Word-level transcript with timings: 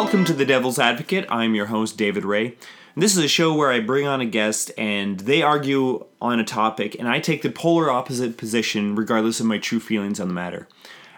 Welcome 0.00 0.24
to 0.26 0.32
The 0.32 0.44
Devil's 0.44 0.78
Advocate. 0.78 1.26
I'm 1.28 1.56
your 1.56 1.66
host, 1.66 1.96
David 1.96 2.24
Ray. 2.24 2.54
This 2.94 3.16
is 3.16 3.24
a 3.24 3.26
show 3.26 3.52
where 3.52 3.72
I 3.72 3.80
bring 3.80 4.06
on 4.06 4.20
a 4.20 4.26
guest 4.26 4.70
and 4.78 5.18
they 5.18 5.42
argue 5.42 6.06
on 6.20 6.38
a 6.38 6.44
topic, 6.44 6.94
and 6.96 7.08
I 7.08 7.18
take 7.18 7.42
the 7.42 7.50
polar 7.50 7.90
opposite 7.90 8.36
position 8.36 8.94
regardless 8.94 9.40
of 9.40 9.46
my 9.46 9.58
true 9.58 9.80
feelings 9.80 10.20
on 10.20 10.28
the 10.28 10.34
matter. 10.34 10.68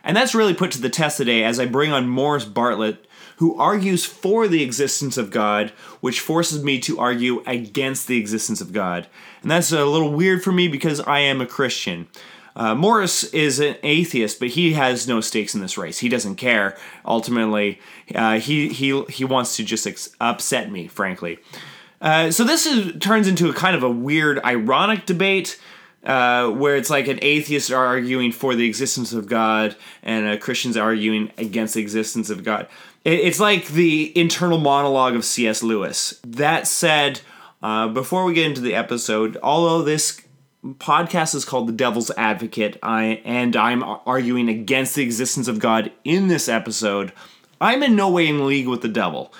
And 0.03 0.17
that's 0.17 0.35
really 0.35 0.55
put 0.55 0.71
to 0.71 0.81
the 0.81 0.89
test 0.89 1.19
today 1.19 1.45
as 1.45 1.61
I 1.61 1.67
bring 1.67 1.93
on 1.93 2.09
Morris 2.09 2.47
Bartlett, 2.47 3.07
who 3.37 3.55
argues 3.59 4.07
for 4.07 4.49
the 4.49 4.63
existence 4.63 5.19
of 5.19 5.31
God, 5.31 5.75
which 6.01 6.21
forces 6.21 6.65
me 6.65 6.79
to 6.81 6.99
argue 6.99 7.43
against 7.47 8.09
the 8.09 8.17
existence 8.17 8.63
of 8.63 8.73
God. 8.73 9.07
And 9.43 9.51
that's 9.51 9.73
a 9.73 9.85
little 9.85 10.11
weird 10.11 10.43
for 10.43 10.53
me 10.53 10.69
because 10.69 11.01
I 11.01 11.19
am 11.19 11.43
a 11.43 11.47
Christian. 11.47 12.09
Uh, 12.57 12.75
Morris 12.75 13.25
is 13.25 13.61
an 13.61 13.77
atheist, 13.83 14.39
but 14.41 14.49
he 14.49 14.73
has 14.73 15.07
no 15.07 15.21
stakes 15.21 15.55
in 15.55 15.61
this 15.61 15.79
race. 15.79 15.99
He 15.99 16.09
doesn't 16.09 16.37
care. 16.37 16.77
Ultimately, 17.05 17.81
uh, 18.15 18.41
he 18.41 18.69
he 18.69 19.03
he 19.05 19.25
wants 19.25 19.57
to 19.57 19.65
just 19.65 19.87
ex- 19.87 20.11
upset 20.21 20.71
me, 20.71 20.89
frankly. 20.89 21.39
Uh, 22.01 22.31
so 22.31 22.45
this 22.45 22.67
is, 22.67 22.99
turns 23.01 23.29
into 23.29 23.49
a 23.49 23.53
kind 23.53 23.77
of 23.77 23.83
a 23.83 23.91
weird, 23.91 24.41
ironic 24.45 25.07
debate. 25.07 25.61
Uh, 26.03 26.49
where 26.49 26.77
it's 26.77 26.89
like 26.89 27.09
an 27.09 27.19
atheist 27.21 27.71
arguing 27.71 28.33
for 28.33 28.55
the 28.55 28.67
existence 28.67 29.13
of 29.13 29.27
God 29.27 29.77
and 30.03 30.27
a 30.27 30.39
Christian's 30.39 30.79
arguing 30.79 31.31
against 31.37 31.75
the 31.75 31.83
existence 31.83 32.31
of 32.31 32.43
God. 32.43 32.69
It, 33.05 33.21
it's 33.21 33.39
like 33.39 33.67
the 33.67 34.11
internal 34.19 34.57
monologue 34.57 35.15
of 35.15 35.27
C.S. 35.27 35.63
Lewis. 35.63 36.19
That 36.27 36.67
said, 36.67 37.21
uh, 37.63 37.89
before 37.89 38.25
we 38.25 38.33
get 38.33 38.47
into 38.47 38.63
the 38.63 38.75
episode, 38.75 39.37
although 39.43 39.83
this 39.83 40.23
podcast 40.65 41.35
is 41.35 41.45
called 41.45 41.69
The 41.69 41.73
Devil's 41.73 42.11
Advocate, 42.17 42.79
I 42.83 43.23
and 43.25 43.57
I'm 43.57 43.83
arguing 43.83 44.49
against 44.49 44.95
the 44.95 45.03
existence 45.03 45.49
of 45.49 45.59
God 45.59 45.91
in 46.05 46.29
this 46.29 46.49
episode, 46.49 47.13
I'm 47.61 47.83
in 47.83 47.97
no 47.97 48.11
way 48.11 48.29
in 48.29 48.47
league 48.47 48.69
with 48.69 48.83
the 48.83 48.89
devil. 48.89 49.33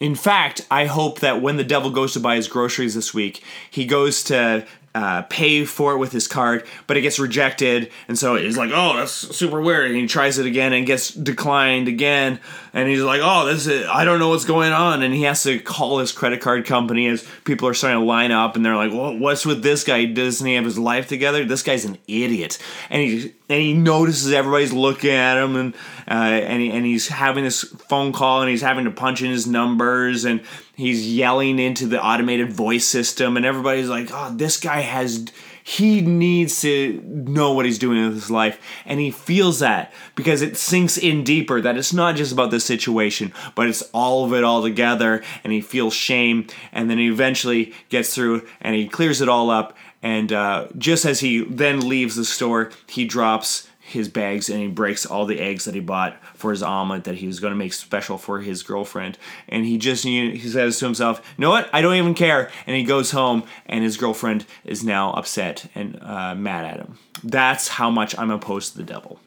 In 0.00 0.14
fact, 0.14 0.66
I 0.70 0.86
hope 0.86 1.20
that 1.20 1.42
when 1.42 1.56
the 1.58 1.64
devil 1.64 1.90
goes 1.90 2.14
to 2.14 2.20
buy 2.20 2.36
his 2.36 2.48
groceries 2.48 2.94
this 2.94 3.12
week, 3.12 3.44
he 3.70 3.84
goes 3.84 4.24
to 4.24 4.66
uh, 4.92 5.22
pay 5.22 5.64
for 5.64 5.92
it 5.92 5.98
with 5.98 6.10
his 6.10 6.26
card, 6.26 6.66
but 6.88 6.96
it 6.96 7.02
gets 7.02 7.20
rejected, 7.20 7.92
and 8.08 8.18
so 8.18 8.34
he's 8.34 8.56
like, 8.56 8.72
"Oh, 8.74 8.96
that's 8.96 9.12
super 9.12 9.60
weird." 9.60 9.90
And 9.90 9.96
he 9.96 10.08
tries 10.08 10.38
it 10.38 10.46
again 10.46 10.72
and 10.72 10.84
gets 10.84 11.10
declined 11.12 11.86
again, 11.86 12.40
and 12.72 12.88
he's 12.88 13.02
like, 13.02 13.20
"Oh, 13.22 13.46
this 13.46 13.68
is 13.68 13.86
I 13.86 14.04
don't 14.04 14.18
know 14.18 14.30
what's 14.30 14.44
going 14.44 14.72
on," 14.72 15.02
and 15.02 15.14
he 15.14 15.22
has 15.22 15.44
to 15.44 15.60
call 15.60 15.98
his 15.98 16.10
credit 16.10 16.40
card 16.40 16.66
company 16.66 17.06
as 17.06 17.26
people 17.44 17.68
are 17.68 17.74
starting 17.74 18.00
to 18.00 18.04
line 18.04 18.32
up, 18.32 18.56
and 18.56 18.66
they're 18.66 18.74
like, 18.74 18.92
"Well, 18.92 19.16
what's 19.16 19.46
with 19.46 19.62
this 19.62 19.84
guy? 19.84 20.06
Doesn't 20.06 20.44
he 20.46 20.54
have 20.54 20.64
his 20.64 20.78
life 20.78 21.06
together? 21.06 21.44
This 21.44 21.62
guy's 21.62 21.84
an 21.84 21.98
idiot," 22.08 22.58
and 22.90 23.00
he 23.00 23.32
and 23.48 23.60
he 23.60 23.74
notices 23.74 24.32
everybody's 24.32 24.72
looking 24.72 25.10
at 25.10 25.36
him, 25.42 25.54
and 25.54 25.74
uh, 26.08 26.14
and 26.14 26.60
he, 26.62 26.70
and 26.70 26.84
he's 26.84 27.06
having 27.08 27.44
this 27.44 27.62
phone 27.62 28.12
call, 28.12 28.42
and 28.42 28.50
he's 28.50 28.62
having 28.62 28.86
to 28.86 28.90
punch 28.90 29.22
in 29.22 29.30
his 29.30 29.46
numbers, 29.46 30.24
and 30.24 30.40
he's 30.80 31.06
yelling 31.12 31.58
into 31.58 31.86
the 31.86 32.02
automated 32.02 32.52
voice 32.52 32.86
system 32.86 33.36
and 33.36 33.46
everybody's 33.46 33.88
like 33.88 34.08
oh 34.12 34.32
this 34.34 34.58
guy 34.58 34.80
has 34.80 35.30
he 35.62 36.00
needs 36.00 36.62
to 36.62 37.00
know 37.04 37.52
what 37.52 37.64
he's 37.64 37.78
doing 37.78 38.04
with 38.04 38.14
his 38.14 38.30
life. 38.30 38.60
And 38.84 38.98
he 38.98 39.10
feels 39.10 39.60
that 39.60 39.92
because 40.16 40.42
it 40.42 40.56
sinks 40.56 40.98
in 40.98 41.22
deeper 41.22 41.60
that 41.60 41.76
it's 41.76 41.92
not 41.92 42.16
just 42.16 42.32
about 42.32 42.50
the 42.50 42.60
situation 42.60 43.32
but 43.54 43.68
it's 43.68 43.82
all 43.92 44.24
of 44.24 44.34
it 44.34 44.44
all 44.44 44.62
together 44.62 45.22
and 45.44 45.52
he 45.52 45.60
feels 45.60 45.94
shame 45.94 46.46
and 46.72 46.90
then 46.90 46.98
he 46.98 47.08
eventually 47.08 47.72
gets 47.88 48.14
through 48.14 48.46
and 48.60 48.74
he 48.74 48.88
clears 48.88 49.20
it 49.20 49.28
all 49.28 49.50
up 49.50 49.76
and 50.02 50.32
uh, 50.32 50.66
just 50.78 51.04
as 51.04 51.20
he 51.20 51.44
then 51.44 51.88
leaves 51.88 52.16
the 52.16 52.24
store 52.24 52.70
he 52.88 53.04
drops 53.04 53.68
his 53.90 54.08
bags 54.08 54.48
and 54.48 54.60
he 54.60 54.68
breaks 54.68 55.04
all 55.06 55.26
the 55.26 55.40
eggs 55.40 55.64
that 55.64 55.74
he 55.74 55.80
bought 55.80 56.16
for 56.34 56.50
his 56.50 56.62
omelet 56.62 57.04
that 57.04 57.16
he 57.16 57.26
was 57.26 57.40
going 57.40 57.52
to 57.52 57.56
make 57.56 57.72
special 57.72 58.18
for 58.18 58.40
his 58.40 58.62
girlfriend. 58.62 59.18
And 59.48 59.64
he 59.64 59.78
just 59.78 60.04
he 60.04 60.38
says 60.38 60.78
to 60.78 60.84
himself, 60.84 61.22
"You 61.36 61.42
know 61.42 61.50
what? 61.50 61.68
I 61.72 61.82
don't 61.82 61.94
even 61.94 62.14
care." 62.14 62.50
And 62.66 62.76
he 62.76 62.84
goes 62.84 63.10
home, 63.10 63.44
and 63.66 63.84
his 63.84 63.96
girlfriend 63.96 64.46
is 64.64 64.84
now 64.84 65.12
upset 65.12 65.66
and 65.74 65.98
uh, 66.02 66.34
mad 66.34 66.64
at 66.64 66.78
him. 66.78 66.98
That's 67.22 67.68
how 67.68 67.90
much 67.90 68.16
I'm 68.18 68.30
opposed 68.30 68.72
to 68.72 68.78
the 68.78 68.84
devil. 68.84 69.20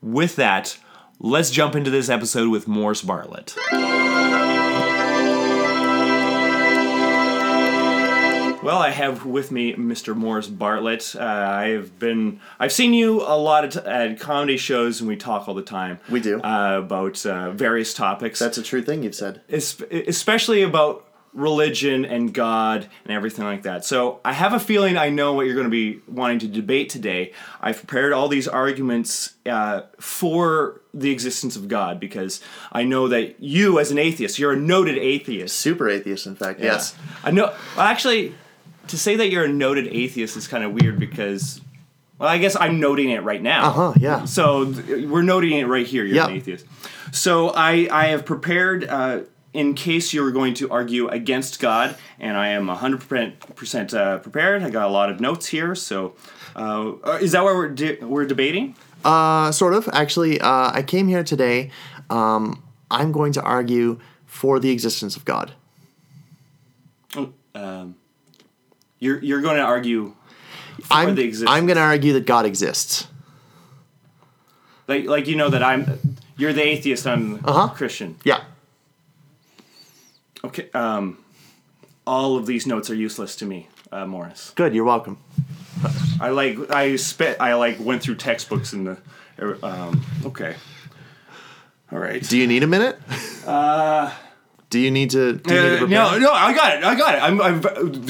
With 0.00 0.36
that, 0.36 0.78
let's 1.18 1.50
jump 1.50 1.74
into 1.74 1.90
this 1.90 2.08
episode 2.08 2.48
with 2.48 2.68
Morris 2.68 3.02
Bartlett. 3.02 3.56
Well, 8.66 8.78
I 8.78 8.90
have 8.90 9.24
with 9.24 9.52
me 9.52 9.74
Mr. 9.74 10.16
Morris 10.16 10.48
Bartlett. 10.48 11.14
Uh, 11.14 11.22
I've 11.22 12.00
been, 12.00 12.40
I've 12.58 12.72
seen 12.72 12.94
you 12.94 13.22
a 13.22 13.38
lot 13.38 13.64
at, 13.64 13.76
at 13.86 14.18
comedy 14.18 14.56
shows, 14.56 14.98
and 14.98 15.06
we 15.06 15.14
talk 15.14 15.46
all 15.46 15.54
the 15.54 15.62
time. 15.62 16.00
We 16.10 16.18
do 16.18 16.40
uh, 16.42 16.80
about 16.82 17.24
uh, 17.24 17.52
various 17.52 17.94
topics. 17.94 18.40
That's 18.40 18.58
a 18.58 18.64
true 18.64 18.82
thing 18.82 19.04
you've 19.04 19.14
said, 19.14 19.42
es- 19.48 19.80
especially 20.08 20.62
about 20.62 21.06
religion 21.32 22.04
and 22.04 22.34
God 22.34 22.88
and 23.04 23.12
everything 23.12 23.44
like 23.44 23.62
that. 23.62 23.84
So 23.84 24.18
I 24.24 24.32
have 24.32 24.52
a 24.52 24.58
feeling 24.58 24.96
I 24.96 25.10
know 25.10 25.34
what 25.34 25.46
you're 25.46 25.54
going 25.54 25.66
to 25.66 25.70
be 25.70 26.00
wanting 26.08 26.40
to 26.40 26.48
debate 26.48 26.88
today. 26.88 27.34
I've 27.60 27.76
prepared 27.76 28.12
all 28.12 28.26
these 28.26 28.48
arguments 28.48 29.34
uh, 29.48 29.82
for 30.00 30.80
the 30.92 31.12
existence 31.12 31.54
of 31.54 31.68
God 31.68 32.00
because 32.00 32.40
I 32.72 32.82
know 32.82 33.06
that 33.06 33.38
you, 33.40 33.78
as 33.78 33.92
an 33.92 33.98
atheist, 33.98 34.40
you're 34.40 34.54
a 34.54 34.58
noted 34.58 34.98
atheist. 34.98 35.54
Super 35.56 35.88
atheist, 35.88 36.26
in 36.26 36.34
fact. 36.34 36.58
Yeah. 36.58 36.72
Yes. 36.72 36.96
I 37.22 37.30
know. 37.30 37.54
Well, 37.76 37.86
actually, 37.86 38.34
to 38.88 38.98
say 38.98 39.16
that 39.16 39.30
you're 39.30 39.44
a 39.44 39.48
noted 39.48 39.86
atheist 39.88 40.36
is 40.36 40.48
kind 40.48 40.64
of 40.64 40.72
weird 40.72 40.98
because. 40.98 41.60
Well, 42.18 42.30
I 42.30 42.38
guess 42.38 42.56
I'm 42.56 42.80
noting 42.80 43.10
it 43.10 43.22
right 43.24 43.42
now. 43.42 43.66
Uh 43.66 43.70
huh. 43.72 43.92
Yeah. 44.00 44.24
So 44.24 44.72
th- 44.72 45.06
we're 45.06 45.20
noting 45.20 45.52
it 45.52 45.64
right 45.66 45.86
here. 45.86 46.02
You're 46.02 46.14
Yep. 46.16 46.28
an 46.30 46.34
atheist. 46.36 46.64
So 47.12 47.50
I 47.50 47.88
I 47.92 48.06
have 48.06 48.24
prepared 48.24 48.84
uh, 48.88 49.20
in 49.52 49.74
case 49.74 50.14
you're 50.14 50.30
going 50.30 50.54
to 50.54 50.70
argue 50.70 51.08
against 51.08 51.60
God, 51.60 51.94
and 52.18 52.38
I 52.38 52.48
am 52.48 52.68
100 52.68 53.38
percent 53.54 53.92
uh, 53.92 54.16
prepared. 54.20 54.62
I 54.62 54.70
got 54.70 54.86
a 54.88 54.90
lot 54.90 55.10
of 55.10 55.20
notes 55.20 55.46
here. 55.48 55.74
So 55.74 56.14
uh, 56.56 56.92
uh, 57.04 57.18
is 57.20 57.32
that 57.32 57.44
what 57.44 57.54
we're 57.54 57.68
de- 57.68 57.98
we're 58.02 58.24
debating? 58.24 58.74
Uh, 59.04 59.52
sort 59.52 59.74
of. 59.74 59.86
Actually, 59.92 60.40
uh, 60.40 60.70
I 60.72 60.82
came 60.82 61.08
here 61.08 61.22
today. 61.22 61.70
Um, 62.08 62.62
I'm 62.90 63.12
going 63.12 63.32
to 63.34 63.42
argue 63.42 64.00
for 64.24 64.58
the 64.58 64.70
existence 64.70 65.16
of 65.16 65.26
God. 65.26 65.52
Oh, 67.14 67.32
Um, 67.54 67.96
you're 68.98 69.22
you're 69.22 69.40
going 69.42 69.56
to 69.56 69.62
argue 69.62 70.14
for 70.82 70.94
I'm, 70.94 71.14
the 71.14 71.22
existence. 71.22 71.50
I'm 71.50 71.66
going 71.66 71.76
to 71.76 71.82
argue 71.82 72.12
that 72.14 72.26
God 72.26 72.46
exists. 72.46 73.06
like 74.88 75.04
like 75.06 75.26
you 75.26 75.36
know 75.36 75.48
that 75.50 75.62
I'm 75.62 75.98
you're 76.36 76.52
the 76.52 76.62
atheist. 76.62 77.06
I'm 77.06 77.36
Uh-huh. 77.44 77.68
Christian. 77.68 78.16
Yeah. 78.24 78.42
Okay. 80.44 80.68
Um, 80.74 81.18
all 82.06 82.36
of 82.36 82.46
these 82.46 82.66
notes 82.66 82.88
are 82.90 82.94
useless 82.94 83.34
to 83.36 83.44
me, 83.46 83.68
uh, 83.90 84.06
Morris. 84.06 84.52
Good. 84.54 84.74
You're 84.74 84.84
welcome. 84.84 85.18
I 86.20 86.30
like 86.30 86.70
I 86.70 86.96
spent 86.96 87.40
I 87.40 87.54
like 87.54 87.78
went 87.80 88.02
through 88.02 88.16
textbooks 88.16 88.72
in 88.72 88.84
the. 88.84 88.96
Um, 89.62 90.02
okay. 90.24 90.56
All 91.92 91.98
right. 91.98 92.22
Do 92.22 92.38
you 92.38 92.46
need 92.46 92.62
a 92.62 92.66
minute? 92.66 92.98
Uh. 93.46 94.12
Do 94.76 94.82
you 94.82 94.90
need 94.90 95.08
to? 95.12 95.32
Do 95.32 95.54
you 95.54 95.62
need 95.62 95.78
to 95.78 95.84
Uh, 95.84 95.88
no, 95.88 96.18
no, 96.18 96.30
I 96.32 96.52
got 96.52 96.76
it. 96.76 96.84
I 96.84 96.94
got 96.96 97.14
it. 97.14 97.22
I'm, 97.22 97.40
I'm, 97.40 97.62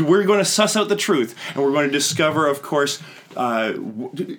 we're 0.04 0.24
going 0.24 0.40
to 0.40 0.44
suss 0.44 0.74
out 0.76 0.88
the 0.88 0.96
truth, 0.96 1.36
and 1.54 1.62
we're 1.62 1.70
going 1.70 1.86
to 1.86 1.92
discover, 1.92 2.48
of 2.48 2.60
course, 2.60 3.00
uh, 3.36 3.72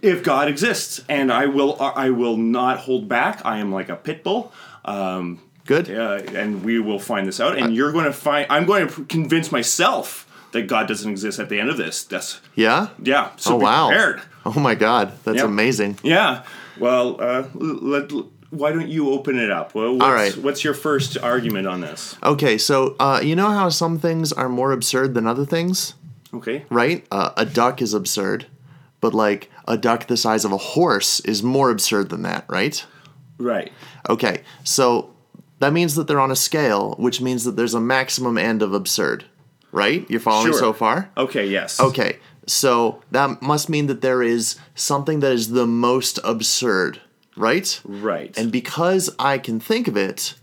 if 0.02 0.24
God 0.24 0.50
exists. 0.50 1.02
And 1.08 1.32
I 1.32 1.46
will, 1.46 1.78
I 1.82 2.10
will 2.10 2.36
not 2.36 2.80
hold 2.80 3.08
back. 3.08 3.46
I 3.46 3.60
am 3.60 3.72
like 3.72 3.88
a 3.88 3.96
pit 3.96 4.26
bull. 4.26 4.52
Um, 4.84 5.40
Good. 5.66 5.90
uh, 5.90 6.22
and 6.36 6.66
we 6.66 6.80
will 6.80 7.00
find 7.00 7.26
this 7.26 7.40
out. 7.40 7.58
And 7.58 7.74
you're 7.74 7.94
going 7.94 8.04
to 8.04 8.12
find. 8.12 8.46
I'm 8.50 8.66
going 8.66 8.90
to 8.90 9.06
convince 9.06 9.50
myself 9.50 10.26
that 10.52 10.64
God 10.64 10.90
doesn't 10.90 11.10
exist 11.10 11.40
at 11.40 11.48
the 11.48 11.62
end 11.62 11.70
of 11.70 11.78
this. 11.78 12.04
That's 12.04 12.42
Yeah. 12.56 12.90
yeah. 13.02 13.32
So 13.38 13.54
Oh 13.54 13.56
wow. 13.56 13.88
prepared. 13.88 14.22
Oh 14.46 14.60
my 14.60 14.76
God. 14.76 15.14
That's 15.24 15.38
Yep. 15.38 15.46
amazing. 15.46 16.00
Yeah. 16.04 16.44
Well, 16.78 17.22
uh, 17.22 17.44
let, 17.56 18.12
why 18.50 18.72
don't 18.72 18.88
you 18.88 19.12
open 19.12 19.38
it 19.38 19.52
up? 19.52 19.76
Well, 19.76 19.94
what's, 19.94 20.04
All 20.04 20.14
right. 20.14 20.36
What's 20.38 20.64
your 20.64 20.74
first 20.74 21.18
argument 21.18 21.68
on 21.68 21.82
this? 21.82 22.16
Okay, 22.24 22.58
so 22.58 22.96
uh, 23.00 23.20
you 23.24 23.36
know 23.36 23.50
how 23.50 23.70
some 23.70 24.00
things 24.00 24.32
are 24.34 24.50
more 24.50 24.72
absurd 24.72 25.14
than 25.14 25.28
other 25.28 25.46
things, 25.46 25.94
Okay. 26.34 26.66
right? 26.70 27.06
Uh, 27.12 27.32
a 27.38 27.46
duck 27.46 27.82
is 27.82 27.94
absurd, 27.94 28.46
but 29.02 29.14
like 29.14 29.50
a 29.68 29.78
duck 29.78 30.08
the 30.08 30.18
size 30.18 30.46
of 30.46 30.52
a 30.52 30.58
horse 30.58 31.20
is 31.22 31.44
more 31.44 31.70
absurd 31.72 32.10
than 32.10 32.22
that, 32.24 32.46
right? 32.48 32.86
Right. 33.38 33.72
Okay, 34.10 34.42
so 34.64 35.14
that 35.60 35.74
means 35.74 35.96
that 35.96 36.08
they're 36.08 36.20
on 36.20 36.32
a 36.32 36.36
scale, 36.36 36.96
which 36.98 37.20
means 37.22 37.44
that 37.44 37.56
there's 37.56 37.74
a 37.74 37.82
maximum 37.82 38.38
end 38.38 38.62
of 38.62 38.74
absurd, 38.74 39.26
right? 39.72 40.06
You're 40.10 40.20
following 40.20 40.52
Sure. 40.54 40.60
so 40.60 40.74
far? 40.74 41.10
Okay. 41.18 41.48
Yes. 41.48 41.80
Okay, 41.80 42.18
so 42.46 43.02
that 43.12 43.42
must 43.42 43.68
mean 43.68 43.88
that 43.88 44.02
there 44.02 44.24
is 44.24 44.56
something 44.76 45.20
that 45.20 45.34
is 45.34 45.50
the 45.52 45.68
most 45.68 46.18
absurd, 46.24 47.02
right? 47.38 47.80
Right. 47.84 48.38
And 48.38 48.52
because 48.52 49.10
I 49.20 49.38
can 49.38 49.60
think 49.60 49.88
of 49.88 49.96
it, 49.96 50.36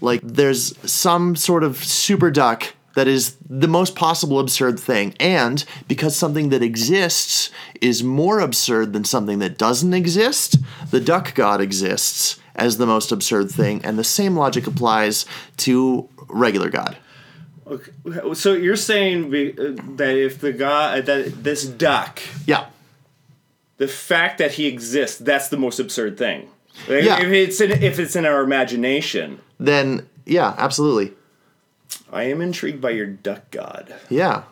like 0.00 0.20
there's 0.22 0.76
some 0.90 1.36
sort 1.36 1.62
of 1.62 1.82
super 1.84 2.30
duck 2.30 2.74
that 2.94 3.06
is 3.06 3.36
the 3.48 3.68
most 3.68 3.94
possible 3.94 4.40
absurd 4.40 4.78
thing. 4.78 5.14
And 5.20 5.64
because 5.86 6.16
something 6.16 6.48
that 6.50 6.62
exists 6.62 7.50
is 7.80 8.02
more 8.02 8.40
absurd 8.40 8.92
than 8.92 9.04
something 9.04 9.38
that 9.38 9.58
doesn't 9.58 9.94
exist, 9.94 10.56
the 10.90 11.00
duck 11.00 11.34
god 11.34 11.60
exists 11.60 12.40
as 12.56 12.76
the 12.78 12.86
most 12.86 13.12
absurd 13.12 13.50
thing, 13.50 13.82
and 13.84 13.98
the 13.98 14.04
same 14.04 14.36
logic 14.36 14.66
applies 14.66 15.24
to 15.56 16.08
regular 16.28 16.68
God. 16.68 16.96
Okay. 17.66 17.92
So 18.34 18.52
you're 18.52 18.76
saying 18.76 19.26
uh, 19.26 19.80
that 19.96 20.16
if 20.16 20.40
the 20.40 20.52
god 20.52 21.06
that 21.06 21.44
this 21.44 21.64
duck, 21.64 22.20
Yeah. 22.46 22.66
The 23.80 23.88
fact 23.88 24.36
that 24.36 24.52
he 24.52 24.66
exists, 24.66 25.16
that's 25.18 25.48
the 25.48 25.56
most 25.56 25.80
absurd 25.80 26.18
thing. 26.18 26.50
Like, 26.86 27.02
Yeah. 27.02 27.18
If 27.22 27.32
it's 27.32 27.60
in, 27.62 27.70
if 27.70 27.98
it's 27.98 28.14
in 28.14 28.26
our 28.26 28.42
imagination, 28.42 29.40
Then 29.58 30.06
yeah, 30.26 30.54
absolutely. 30.58 31.14
I 32.12 32.24
am 32.24 32.42
intrigued 32.42 32.82
by 32.82 32.90
your 32.90 33.06
duck 33.06 33.50
god. 33.50 33.94
Yeah. 34.10 34.42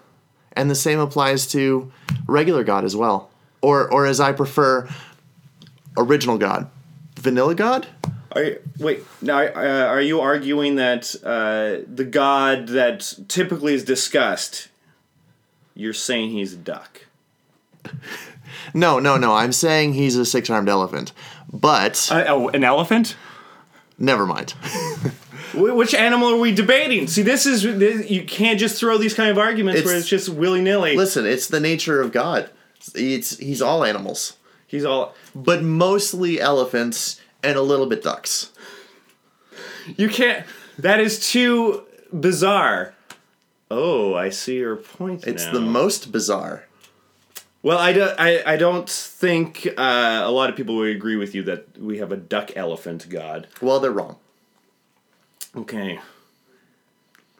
And 0.54 0.70
the 0.70 0.74
same 0.74 0.98
applies 0.98 1.46
to 1.48 1.92
regular 2.26 2.64
God 2.64 2.84
as 2.84 2.96
well. 2.96 3.28
Or 3.60 3.86
or 3.92 4.06
as 4.06 4.18
I 4.18 4.32
prefer, 4.32 4.88
original 5.98 6.38
God. 6.38 6.70
Vanilla 7.16 7.54
God? 7.54 7.86
Are 8.32 8.42
you, 8.42 8.60
wait 8.78 9.00
now? 9.20 9.40
Uh, 9.40 9.86
are 9.88 10.00
you 10.00 10.22
arguing 10.22 10.76
that 10.76 11.14
uh, 11.22 11.84
the 11.86 12.04
god 12.04 12.68
that 12.68 13.14
typically 13.28 13.74
is 13.74 13.84
discussed? 13.84 14.68
You're 15.74 15.92
saying 15.92 16.30
he's 16.30 16.54
a 16.54 16.56
duck. 16.56 17.02
No, 18.74 18.98
no, 18.98 19.16
no. 19.16 19.34
I'm 19.34 19.52
saying 19.52 19.94
he's 19.94 20.16
a 20.16 20.24
six 20.26 20.50
armed 20.50 20.68
elephant. 20.68 21.12
But 21.52 22.08
Uh, 22.12 22.24
oh, 22.28 22.48
an 22.48 22.64
elephant? 22.64 23.16
never 23.98 24.26
mind. 24.26 24.52
Which 25.54 25.94
animal 25.94 26.28
are 26.30 26.36
we 26.38 26.52
debating? 26.52 27.06
See, 27.06 27.22
this 27.22 27.46
is 27.46 27.62
this, 27.62 28.10
you 28.10 28.24
can't 28.24 28.60
just 28.60 28.78
throw 28.78 28.98
these 28.98 29.14
kind 29.14 29.30
of 29.30 29.38
arguments 29.38 29.82
where 29.84 29.94
It's- 29.94 30.02
it's 30.02 30.08
just 30.10 30.28
willy 30.28 30.60
nilly. 30.60 30.96
Listen, 30.96 31.24
it's 31.26 31.46
the 31.46 31.60
nature 31.60 32.00
of 32.02 32.12
God. 32.12 32.50
It's 32.94 33.38
he's 33.38 33.62
all 33.62 33.84
animals. 33.84 34.34
He's 34.66 34.84
all 34.84 35.14
But 35.34 35.62
mostly 35.62 36.38
elephants 36.40 37.18
and 37.42 37.56
a 37.56 37.62
little 37.62 37.86
bit 37.86 38.02
ducks. 38.02 38.50
you 39.96 40.08
can't. 40.08 40.44
That 40.78 41.00
is 41.00 41.30
too 41.30 41.84
bizarre. 42.12 42.94
Oh, 43.70 44.14
I 44.14 44.28
see 44.28 44.56
your 44.58 44.76
point. 44.76 45.26
It's 45.26 45.46
now. 45.46 45.52
the 45.54 45.60
most 45.60 46.12
bizarre. 46.12 46.64
Well, 47.68 47.76
I 47.76 47.92
don't. 47.92 48.18
I, 48.18 48.54
I 48.54 48.56
don't 48.56 48.88
think 48.88 49.68
uh, 49.76 50.22
a 50.24 50.30
lot 50.30 50.48
of 50.48 50.56
people 50.56 50.76
would 50.76 50.96
agree 50.96 51.16
with 51.16 51.34
you 51.34 51.42
that 51.42 51.78
we 51.78 51.98
have 51.98 52.10
a 52.12 52.16
duck 52.16 52.56
elephant 52.56 53.10
god. 53.10 53.46
Well, 53.60 53.78
they're 53.78 53.90
wrong. 53.90 54.16
Okay. 55.54 56.00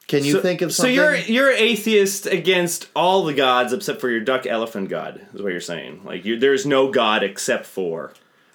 Can 0.06 0.24
you 0.24 0.32
so, 0.32 0.42
think 0.42 0.60
of 0.60 0.70
so 0.70 0.82
something? 0.82 0.94
you're 0.94 1.16
you're 1.16 1.50
atheist 1.50 2.26
against 2.26 2.90
all 2.94 3.24
the 3.24 3.32
gods 3.32 3.72
except 3.72 4.02
for 4.02 4.10
your 4.10 4.20
duck 4.20 4.44
elephant 4.44 4.90
god 4.90 5.26
is 5.32 5.40
what 5.40 5.50
you're 5.52 5.62
saying. 5.62 6.02
Like 6.04 6.26
you, 6.26 6.38
there's 6.38 6.66
no 6.66 6.90
god 6.90 7.22
except 7.22 7.64
for. 7.64 8.12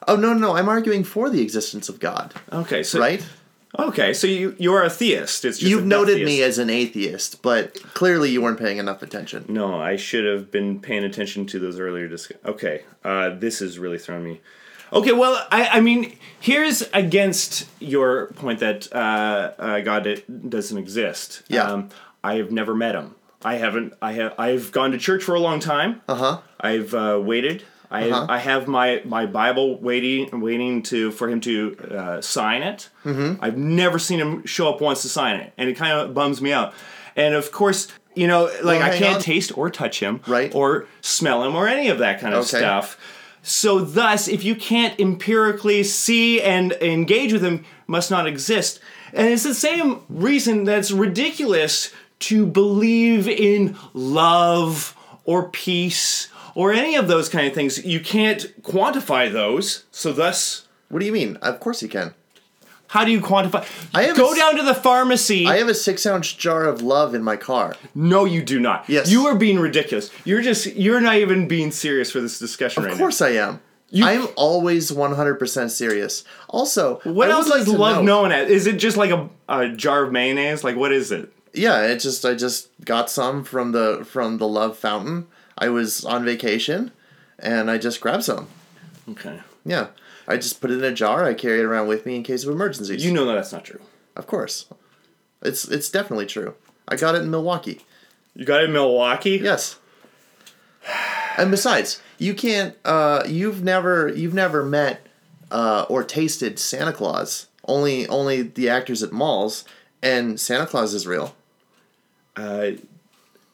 Oh 0.08 0.16
no, 0.16 0.34
no, 0.34 0.50
no! 0.50 0.56
I'm 0.56 0.70
arguing 0.70 1.04
for 1.04 1.28
the 1.28 1.42
existence 1.42 1.90
of 1.90 2.00
God. 2.00 2.36
Okay, 2.52 2.84
so 2.84 3.00
Right? 3.00 3.26
Okay, 3.80 4.14
so 4.14 4.28
you 4.28 4.56
you 4.60 4.72
are 4.74 4.84
a 4.84 4.90
theist. 4.90 5.46
It's 5.46 5.58
just 5.58 5.62
You've 5.62 5.86
noted 5.86 6.24
me 6.24 6.44
as 6.44 6.60
an 6.60 6.70
atheist, 6.70 7.42
but 7.42 7.74
clearly 7.96 8.30
you 8.30 8.40
weren't 8.42 8.60
paying 8.60 8.78
enough 8.78 9.02
attention. 9.02 9.46
No, 9.48 9.80
I 9.82 9.96
should 9.96 10.26
have 10.26 10.52
been 10.52 10.80
paying 10.80 11.04
attention 11.04 11.48
to 11.48 11.60
those 11.60 11.80
earlier. 11.80 12.10
Okay, 12.46 12.84
uh, 13.04 13.30
this 13.32 13.62
is 13.62 13.80
really 13.80 13.98
throwing 13.98 14.24
me. 14.24 14.42
Okay, 14.92 15.12
well, 15.12 15.44
I, 15.52 15.68
I 15.70 15.82
mean, 15.82 16.16
here's 16.40 16.84
against 16.94 17.68
your 17.80 18.28
point 18.34 18.60
that 18.60 18.94
uh, 18.94 19.52
uh, 19.58 19.80
God 19.80 20.08
i- 20.08 20.22
doesn't 20.48 20.78
exist. 20.78 21.42
Yeah. 21.48 21.64
Um, 21.64 21.90
I 22.24 22.36
have 22.36 22.52
never 22.52 22.76
met 22.76 22.94
him. 22.94 23.16
I 23.44 23.56
haven't. 23.56 23.94
I 24.04 24.14
have. 24.14 24.36
I've 24.38 24.72
gone 24.72 24.92
to 24.92 25.00
church 25.00 25.24
for 25.24 25.34
a 25.34 25.40
long 25.40 25.60
time. 25.60 26.02
Uh 26.08 26.16
huh. 26.16 26.38
I've 26.60 26.94
uh, 26.94 27.20
waited. 27.24 27.64
I, 27.94 28.10
Uh-huh. 28.10 28.26
I 28.30 28.40
have 28.40 28.68
my, 28.68 29.02
my 29.06 29.26
Bible 29.26 29.80
waiting 29.80 30.42
waiting 30.42 30.82
to 30.84 31.12
for 31.12 31.30
him 31.30 31.40
to 31.42 31.78
uh, 31.92 32.22
sign 32.22 32.64
it. 32.64 32.90
Mm-hmm. 33.06 33.44
I've 33.44 33.58
never 33.58 34.00
seen 34.00 34.20
him 34.20 34.46
show 34.46 34.68
up 34.70 34.82
once 34.82 35.02
to 35.04 35.10
sign 35.10 35.40
it, 35.40 35.54
and 35.58 35.70
it 35.70 35.78
kind 35.78 35.94
of 35.94 36.14
bums 36.14 36.42
me 36.42 36.52
out. 36.52 36.74
And 37.16 37.36
of 37.36 37.52
course, 37.52 37.88
you 38.16 38.28
know, 38.28 38.46
like 38.64 38.80
Well, 38.80 38.92
I 38.92 38.98
can't 38.98 39.16
on. 39.16 39.22
taste 39.22 39.58
or 39.58 39.70
touch 39.70 40.00
him, 40.00 40.22
Right. 40.28 40.54
or 40.56 40.88
smell 41.02 41.44
him, 41.44 41.56
or 41.56 41.68
any 41.68 41.90
of 41.90 42.00
that 42.00 42.20
kind 42.20 42.34
of 42.34 42.42
Okay. 42.42 42.58
stuff. 42.58 42.98
So 43.44 43.80
thus, 43.82 44.28
if 44.28 44.44
you 44.44 44.56
can't 44.56 45.00
empirically 45.00 45.84
see 45.84 46.42
and 46.42 46.72
engage 46.82 47.34
with 47.34 47.44
him, 47.44 47.66
must 47.88 48.10
not 48.10 48.26
exist. 48.26 48.80
And 49.14 49.28
it's 49.28 49.44
the 49.44 49.54
same 49.54 50.00
reason 50.10 50.64
that's 50.64 50.92
ridiculous 50.92 51.92
to 52.20 52.46
believe 52.46 53.28
in 53.28 53.76
love 53.94 54.96
or 55.26 55.50
peace 55.50 56.30
or 56.56 56.72
any 56.74 56.96
of 56.96 57.08
those 57.08 57.30
kind 57.30 57.48
of 57.48 57.54
things. 57.54 57.84
You 57.86 58.00
can't 58.00 58.62
quantify 58.64 59.32
those. 59.32 59.84
So 59.92 60.12
thus, 60.14 60.68
What 60.90 61.00
do 61.00 61.06
you 61.06 61.12
mean? 61.12 61.38
Of 61.38 61.60
course 61.60 61.82
you 61.82 61.90
can. 61.90 62.14
how 62.88 63.04
do 63.06 63.12
you 63.12 63.20
quantify? 63.22 63.66
I 63.94 64.04
have 64.04 64.16
Go 64.18 64.32
s- 64.32 64.38
down 64.38 64.56
to 64.58 64.64
the 64.64 64.76
pharmacy. 64.76 65.48
I 65.48 65.58
have 65.58 65.68
a 65.70 65.74
six 65.74 66.06
ounce 66.06 66.32
jar 66.34 66.66
of 66.66 66.82
love 66.82 67.16
in 67.16 67.24
my 67.24 67.36
car. 67.38 67.76
no, 67.96 68.26
you 68.26 68.44
do 68.44 68.60
not. 68.60 68.88
Yes. 68.88 69.10
You 69.12 69.26
are 69.28 69.36
being 69.36 69.60
ridiculous. 69.60 70.12
You're 70.26 70.42
just 70.42 70.68
you're 70.76 71.02
not 71.02 71.16
even 71.16 71.48
being 71.48 71.72
serious 71.72 72.12
for 72.12 72.22
this 72.22 72.38
discussion 72.40 72.84
right 72.84 72.92
Of 72.94 72.98
course 73.00 73.22
I 73.22 73.30
am. 73.30 73.60
I'm 73.96 74.28
always 74.36 74.90
100% 74.92 75.70
serious. 75.70 76.24
Also, 76.50 77.00
now. 77.06 77.12
What 77.14 77.30
I 77.30 77.34
else 77.34 77.46
would 77.46 77.52
like 77.52 77.62
is 77.68 77.74
to 77.74 77.78
love 77.78 77.98
note- 77.98 78.06
known 78.06 78.32
as? 78.32 78.50
Is 78.50 78.66
it 78.68 78.78
just 78.78 78.98
like 78.98 79.12
a, 79.12 79.30
a 79.48 79.70
jar 79.70 80.04
of 80.04 80.12
mayonnaise? 80.12 80.64
Like 80.64 80.76
what 80.76 80.92
is 80.92 81.12
it? 81.12 81.32
Yeah, 81.54 81.86
it 81.86 81.98
just 82.00 82.26
I 82.26 82.34
just 82.34 82.70
got 82.84 83.10
some 83.12 83.44
from 83.44 83.72
the 83.72 84.04
from 84.04 84.38
the 84.40 84.48
love 84.48 84.78
fountain. 84.78 85.28
I 85.58 85.70
was 85.70 86.04
on 86.04 86.26
vacation 86.26 86.92
and 87.40 87.70
I 87.70 87.78
just 87.78 88.02
grabbed 88.02 88.24
some. 88.24 88.48
Okay. 89.10 89.40
Yeah. 89.66 89.88
I 90.28 90.38
just 90.38 90.62
put 90.62 90.72
it 90.72 90.78
in 90.78 90.84
a 90.84 90.94
jar. 90.94 91.26
I 91.26 91.34
carry 91.34 91.60
it 91.60 91.66
around 91.66 91.88
with 91.88 92.06
me 92.06 92.16
in 92.16 92.24
case 92.24 92.44
of 92.44 92.52
emergencies. 92.52 93.06
You 93.06 93.12
know 93.12 93.26
that 93.26 93.36
that's 93.36 93.52
not 93.52 93.66
true. 93.66 93.82
Of 94.16 94.28
course. 94.28 94.66
It's 95.42 95.66
it's 95.66 95.90
definitely 95.90 96.26
true. 96.26 96.56
I 96.88 96.96
got 96.96 97.16
it 97.16 97.22
in 97.22 97.32
Milwaukee. 97.32 97.82
You 98.36 98.46
got 98.46 98.62
it 98.62 98.66
in 98.66 98.74
Milwaukee? 98.74 99.40
Yes. 99.42 99.78
And 101.38 101.52
besides, 101.52 102.02
you 102.18 102.34
can't 102.34 102.76
uh 102.86 103.24
you've 103.28 103.64
never 103.64 104.08
you've 104.10 104.34
never 104.34 104.64
met 104.64 105.06
uh 105.52 105.86
or 105.90 106.04
tasted 106.04 106.60
Santa 106.60 106.94
Claus. 106.94 107.48
Only 107.68 108.08
only 108.08 108.42
the 108.44 108.70
actors 108.70 109.04
at 109.04 109.12
malls 109.12 109.66
and 110.02 110.40
Santa 110.40 110.68
Claus 110.68 110.94
is 110.94 111.08
real. 111.08 111.36
Uh, 112.36 112.72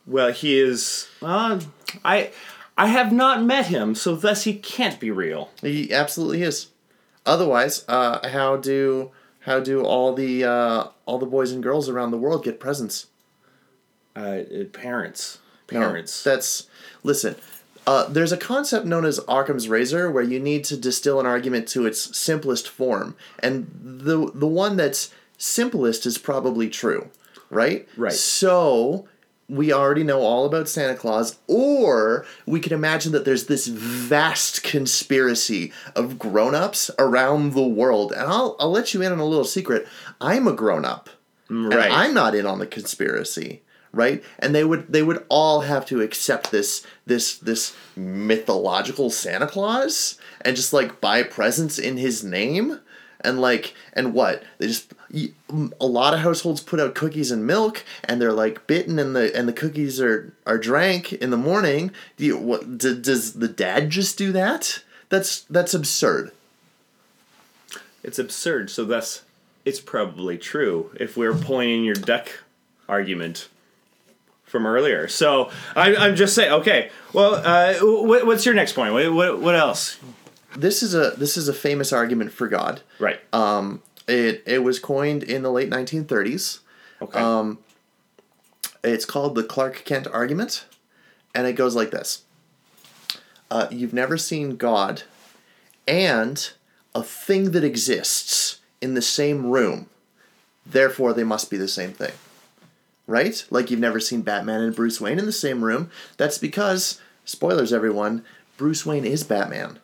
well, 0.09 0.31
he 0.31 0.59
is. 0.59 1.07
Uh, 1.21 1.59
I 2.03 2.31
I 2.77 2.87
have 2.87 3.11
not 3.13 3.43
met 3.43 3.67
him, 3.67 3.95
so 3.95 4.15
thus 4.15 4.43
he 4.43 4.53
can't 4.55 4.99
be 4.99 5.11
real. 5.11 5.49
He 5.61 5.93
absolutely 5.93 6.41
is. 6.43 6.67
Otherwise, 7.25 7.85
uh 7.87 8.27
how 8.29 8.57
do 8.57 9.11
how 9.41 9.59
do 9.59 9.81
all 9.83 10.13
the 10.13 10.43
uh 10.43 10.87
all 11.05 11.17
the 11.19 11.25
boys 11.25 11.51
and 11.51 11.61
girls 11.63 11.87
around 11.89 12.11
the 12.11 12.17
world 12.17 12.43
get 12.43 12.59
presents? 12.59 13.07
Uh, 14.15 14.41
parents, 14.73 15.37
No, 15.71 15.79
parents. 15.79 16.23
that's 16.23 16.67
listen. 17.03 17.35
Uh, 17.87 18.07
there's 18.07 18.31
a 18.31 18.37
concept 18.37 18.85
known 18.85 19.03
as 19.05 19.19
Occam's 19.27 19.67
razor 19.69 20.11
where 20.11 20.23
you 20.23 20.39
need 20.39 20.63
to 20.65 20.77
distill 20.77 21.19
an 21.19 21.25
argument 21.25 21.67
to 21.69 21.85
its 21.87 22.15
simplest 22.17 22.67
form, 22.67 23.15
and 23.39 23.69
the 23.81 24.29
the 24.33 24.47
one 24.47 24.75
that's 24.75 25.11
simplest 25.37 26.05
is 26.05 26.17
probably 26.17 26.69
true, 26.69 27.09
right? 27.49 27.87
Right. 27.97 28.11
So 28.13 29.07
we 29.49 29.73
already 29.73 30.03
know 30.03 30.21
all 30.21 30.45
about 30.45 30.69
Santa 30.69 30.95
Claus, 30.95 31.37
or 31.47 32.25
we 32.45 32.59
can 32.59 32.71
imagine 32.71 33.11
that 33.13 33.25
there's 33.25 33.47
this 33.47 33.67
vast 33.67 34.63
conspiracy 34.63 35.73
of 35.95 36.19
grown-ups 36.19 36.91
around 36.99 37.53
the 37.53 37.67
world. 37.67 38.11
And 38.11 38.21
I'll 38.21 38.55
I'll 38.59 38.71
let 38.71 38.93
you 38.93 39.01
in 39.01 39.11
on 39.11 39.19
a 39.19 39.25
little 39.25 39.45
secret. 39.45 39.87
I'm 40.21 40.47
a 40.47 40.53
grown-up. 40.53 41.09
Mm, 41.49 41.73
right. 41.73 41.85
And 41.85 41.93
I'm 41.93 42.13
not 42.13 42.35
in 42.35 42.45
on 42.45 42.59
the 42.59 42.67
conspiracy, 42.67 43.63
right? 43.91 44.23
And 44.37 44.53
they 44.53 44.63
would 44.63 44.91
they 44.91 45.01
would 45.01 45.25
all 45.29 45.61
have 45.61 45.85
to 45.87 46.01
accept 46.01 46.51
this 46.51 46.85
this 47.07 47.37
this 47.37 47.75
mythological 47.95 49.09
Santa 49.09 49.47
Claus 49.47 50.19
and 50.41 50.55
just 50.55 50.73
like 50.73 51.01
buy 51.01 51.23
presents 51.23 51.79
in 51.79 51.97
his 51.97 52.23
name 52.23 52.79
and 53.21 53.41
like 53.41 53.73
and 53.93 54.13
what 54.13 54.43
they 54.57 54.67
just 54.67 54.93
a 55.79 55.85
lot 55.85 56.13
of 56.13 56.19
households 56.21 56.61
put 56.61 56.79
out 56.79 56.95
cookies 56.95 57.31
and 57.31 57.45
milk 57.45 57.83
and 58.03 58.21
they're 58.21 58.31
like 58.31 58.65
bitten 58.67 58.99
and 58.99 59.15
the 59.15 59.35
and 59.35 59.47
the 59.47 59.53
cookies 59.53 59.99
are 59.99 60.33
are 60.45 60.57
drank 60.57 61.13
in 61.13 61.29
the 61.29 61.38
morning 61.38 61.91
do 62.17 62.25
you 62.25 62.38
what 62.38 62.77
d- 62.77 62.99
does 62.99 63.33
the 63.33 63.47
dad 63.47 63.89
just 63.89 64.17
do 64.17 64.31
that 64.31 64.81
that's 65.09 65.41
that's 65.41 65.73
absurd 65.73 66.31
it's 68.03 68.19
absurd. 68.19 68.69
So 68.69 68.85
thus, 68.85 69.23
it's 69.65 69.79
probably 69.79 70.38
true 70.38 70.91
if 70.99 71.17
we're 71.17 71.33
pulling 71.33 71.69
in 71.69 71.83
your 71.83 71.95
duck 71.95 72.29
argument 72.88 73.49
from 74.45 74.65
earlier. 74.65 75.07
So 75.07 75.51
I, 75.75 75.95
I'm 75.95 76.15
just 76.15 76.33
saying. 76.33 76.51
Okay. 76.53 76.91
Well, 77.13 77.35
uh, 77.35 77.75
what, 77.81 78.25
what's 78.25 78.45
your 78.45 78.55
next 78.55 78.73
point? 78.73 78.93
What, 78.93 79.13
what 79.13 79.39
what 79.39 79.55
else? 79.55 79.97
This 80.55 80.81
is 80.83 80.93
a 80.95 81.11
this 81.11 81.37
is 81.37 81.47
a 81.47 81.53
famous 81.53 81.91
argument 81.93 82.31
for 82.31 82.47
god 82.47 82.81
Right. 82.99 83.19
Um, 83.33 83.81
it 84.07 84.43
it 84.45 84.59
was 84.63 84.79
coined 84.79 85.23
in 85.23 85.43
the 85.43 85.51
late 85.51 85.69
1930s. 85.69 86.59
okay. 87.01 87.19
um, 87.19 87.59
It's 88.83 89.05
called 89.05 89.35
the 89.35 89.43
Clark 89.43 89.83
Kent 89.85 90.07
argument, 90.07 90.65
and 91.35 91.45
it 91.45 91.53
goes 91.53 91.75
like 91.75 91.91
this: 91.91 92.23
uh, 93.51 93.67
You've 93.69 93.93
never 93.93 94.17
seen 94.17 94.55
God, 94.57 95.03
and 95.87 96.51
a 96.95 97.03
thing 97.03 97.51
that 97.51 97.63
exists 97.63 98.59
in 98.81 98.95
the 98.95 99.01
same 99.01 99.45
room. 99.45 99.87
Therefore, 100.65 101.13
they 101.13 101.23
must 101.23 101.49
be 101.51 101.57
the 101.57 101.67
same 101.67 101.93
thing. 101.93 102.13
Right? 103.05 103.45
Like 103.49 103.69
you've 103.71 103.79
never 103.79 103.99
seen 103.99 104.21
Batman 104.21 104.61
and 104.61 104.75
Bruce 104.75 104.99
Wayne 105.01 105.19
in 105.19 105.25
the 105.25 105.31
same 105.31 105.63
room. 105.63 105.89
That's 106.17 106.37
because, 106.37 106.99
spoilers 107.25 107.73
everyone, 107.73 108.23
Bruce 108.57 108.85
Wayne 108.85 109.05
is 109.05 109.23
Batman. 109.23 109.79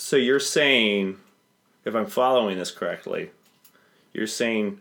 So 0.00 0.16
you're 0.16 0.40
saying, 0.40 1.18
if 1.84 1.94
I'm 1.94 2.06
following 2.06 2.56
this 2.56 2.70
correctly, 2.70 3.32
you're 4.14 4.26
saying 4.26 4.80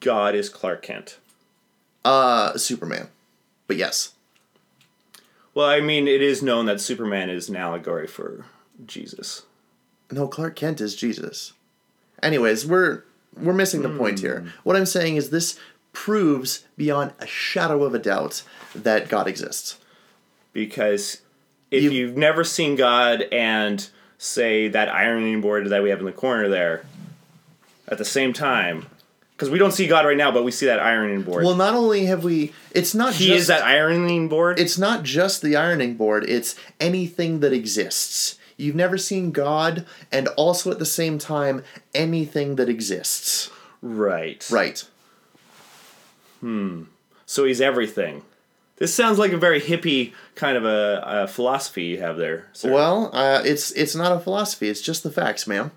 God 0.00 0.34
is 0.34 0.48
Clark 0.48 0.80
Kent. 0.80 1.18
Uh, 2.02 2.56
Superman. 2.56 3.08
But 3.66 3.76
yes. 3.76 4.14
Well, 5.52 5.68
I 5.68 5.80
mean, 5.82 6.08
it 6.08 6.22
is 6.22 6.42
known 6.42 6.64
that 6.64 6.80
Superman 6.80 7.28
is 7.28 7.50
an 7.50 7.56
allegory 7.56 8.06
for 8.06 8.46
Jesus. 8.86 9.42
No, 10.10 10.26
Clark 10.26 10.56
Kent 10.56 10.80
is 10.80 10.96
Jesus. 10.96 11.52
Anyways, 12.22 12.64
we're 12.66 13.04
we're 13.38 13.52
missing 13.52 13.82
the 13.82 13.90
point 13.90 14.20
here. 14.20 14.46
What 14.62 14.76
I'm 14.76 14.86
saying 14.86 15.16
is 15.16 15.28
this 15.28 15.58
proves 15.92 16.64
beyond 16.78 17.12
a 17.18 17.26
shadow 17.26 17.84
of 17.84 17.94
a 17.94 17.98
doubt 17.98 18.44
that 18.74 19.10
God 19.10 19.28
exists. 19.28 19.76
Because 20.54 21.20
if 21.70 21.82
You- 21.82 21.90
you, 21.90 22.06
have 22.06 22.16
never 22.16 22.44
seen 22.44 22.76
God 22.76 23.22
and 23.30 23.86
say 24.22 24.68
that 24.68 24.88
ironing 24.88 25.40
board 25.40 25.66
that 25.68 25.82
we 25.82 25.90
have 25.90 25.98
in 25.98 26.06
the 26.06 26.12
corner 26.12 26.48
there 26.48 26.84
at 27.88 27.98
the 27.98 28.04
same 28.04 28.32
time, 28.32 28.86
because 29.32 29.50
we 29.50 29.58
don't 29.58 29.72
see 29.72 29.88
God 29.88 30.06
right 30.06 30.16
now, 30.16 30.30
but 30.30 30.44
we 30.44 30.52
see 30.52 30.66
that 30.66 30.78
ironing 30.78 31.22
board. 31.22 31.44
Well, 31.44 31.56
not 31.56 31.74
only 31.74 32.06
have 32.06 32.22
we 32.22 32.52
it's 32.70 32.94
not 32.94 33.14
he 33.14 33.26
just 33.26 33.40
is 33.40 33.46
that 33.48 33.64
ironing 33.64 34.28
board. 34.28 34.60
it's 34.60 34.78
not 34.78 35.02
just 35.02 35.42
the 35.42 35.56
ironing 35.56 35.96
board, 35.96 36.24
it's 36.28 36.54
anything 36.78 37.40
that 37.40 37.52
exists. 37.52 38.38
You've 38.56 38.76
never 38.76 38.96
seen 38.96 39.32
God 39.32 39.86
and 40.12 40.28
also 40.28 40.70
at 40.70 40.78
the 40.78 40.86
same 40.86 41.18
time 41.18 41.64
anything 41.92 42.56
that 42.56 42.68
exists. 42.68 43.50
right. 43.82 44.48
Right. 44.50 44.84
Hmm. 46.40 46.84
So 47.26 47.44
he's 47.44 47.60
everything. 47.60 48.22
This 48.76 48.92
sounds 48.94 49.18
like 49.18 49.32
a 49.32 49.36
very 49.36 49.60
hippie 49.60 50.12
kind 50.34 50.56
of 50.56 50.64
a, 50.64 51.02
a 51.06 51.28
philosophy 51.28 51.84
you 51.84 52.00
have 52.00 52.16
there. 52.16 52.48
Sir. 52.52 52.72
Well, 52.72 53.10
uh, 53.12 53.42
it's 53.44 53.70
it's 53.72 53.94
not 53.94 54.12
a 54.12 54.18
philosophy, 54.18 54.68
it's 54.68 54.80
just 54.80 55.02
the 55.02 55.10
facts, 55.10 55.46
ma'am. 55.46 55.70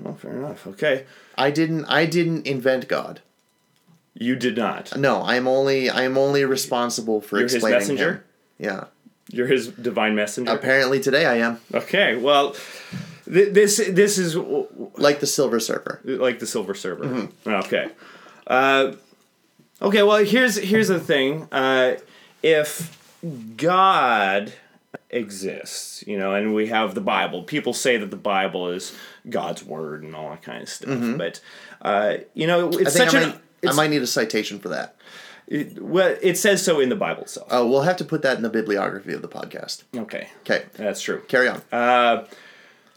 Well, 0.00 0.14
fair 0.14 0.32
enough. 0.32 0.66
Okay. 0.66 1.06
I 1.36 1.50
didn't 1.50 1.84
I 1.86 2.06
didn't 2.06 2.46
invent 2.46 2.88
God. 2.88 3.20
You 4.14 4.36
did 4.36 4.56
not. 4.56 4.96
No, 4.96 5.22
I'm 5.22 5.46
only 5.48 5.90
I'm 5.90 6.16
only 6.18 6.44
responsible 6.44 7.20
for 7.20 7.36
You're 7.36 7.44
his 7.44 7.54
explaining 7.54 7.78
messenger? 7.80 8.12
him. 8.12 8.24
Yeah. 8.58 8.84
You're 9.30 9.46
his 9.46 9.68
divine 9.68 10.14
messenger. 10.14 10.52
Apparently 10.52 11.00
today 11.00 11.26
I 11.26 11.36
am 11.36 11.60
Okay. 11.72 12.16
Well, 12.16 12.54
th- 13.24 13.52
this 13.54 13.76
this 13.90 14.18
is 14.18 14.36
like 14.96 15.20
the 15.20 15.26
Silver 15.26 15.60
Surfer. 15.60 16.00
like 16.04 16.38
the 16.38 16.46
Silver 16.46 16.74
Surfer. 16.74 17.04
Mm-hmm. 17.04 17.48
Okay. 17.50 17.90
Uh, 18.46 18.92
okay. 19.84 20.02
Well, 20.02 20.24
here's 20.24 20.56
here's 20.56 20.88
the 20.88 21.00
thing. 21.00 21.48
Uh, 21.52 21.96
if 22.42 22.98
God 23.56 24.52
exists, 25.10 26.04
you 26.06 26.18
know, 26.18 26.34
and 26.34 26.54
we 26.54 26.66
have 26.68 26.94
the 26.94 27.00
Bible. 27.00 27.42
People 27.42 27.72
say 27.72 27.96
that 27.96 28.10
the 28.10 28.16
Bible 28.16 28.68
is 28.70 28.94
God's 29.28 29.64
word 29.64 30.02
and 30.02 30.14
all 30.14 30.30
that 30.30 30.42
kind 30.42 30.62
of 30.62 30.68
stuff. 30.68 31.16
But 31.18 31.40
uh, 31.82 32.16
you 32.34 32.46
know, 32.46 32.68
Mm-hmm. 32.68 32.78
I 32.78 32.82
it's 32.82 32.96
think 32.96 33.10
such 33.10 33.14
I 33.20 33.24
an 33.24 33.30
might, 33.62 33.70
I 33.70 33.72
might 33.74 33.90
need 33.90 34.02
a 34.02 34.06
citation 34.06 34.58
for 34.58 34.68
that. 34.70 34.96
it, 35.46 35.80
well, 35.82 36.16
it 36.22 36.36
says 36.36 36.62
so 36.64 36.80
in 36.80 36.88
the 36.88 36.96
Bible 36.96 37.22
itself. 37.22 37.48
Oh, 37.50 37.66
we'll 37.66 37.82
have 37.82 37.96
to 37.98 38.04
put 38.04 38.22
that 38.22 38.36
in 38.36 38.42
the 38.42 38.50
bibliography 38.50 39.12
of 39.12 39.22
the 39.22 39.28
podcast. 39.28 39.84
Okay, 39.96 40.28
Okay, 40.40 40.64
that's 40.74 41.00
true. 41.00 41.22
carry 41.28 41.48
on. 41.48 41.62
Uh, 41.72 42.24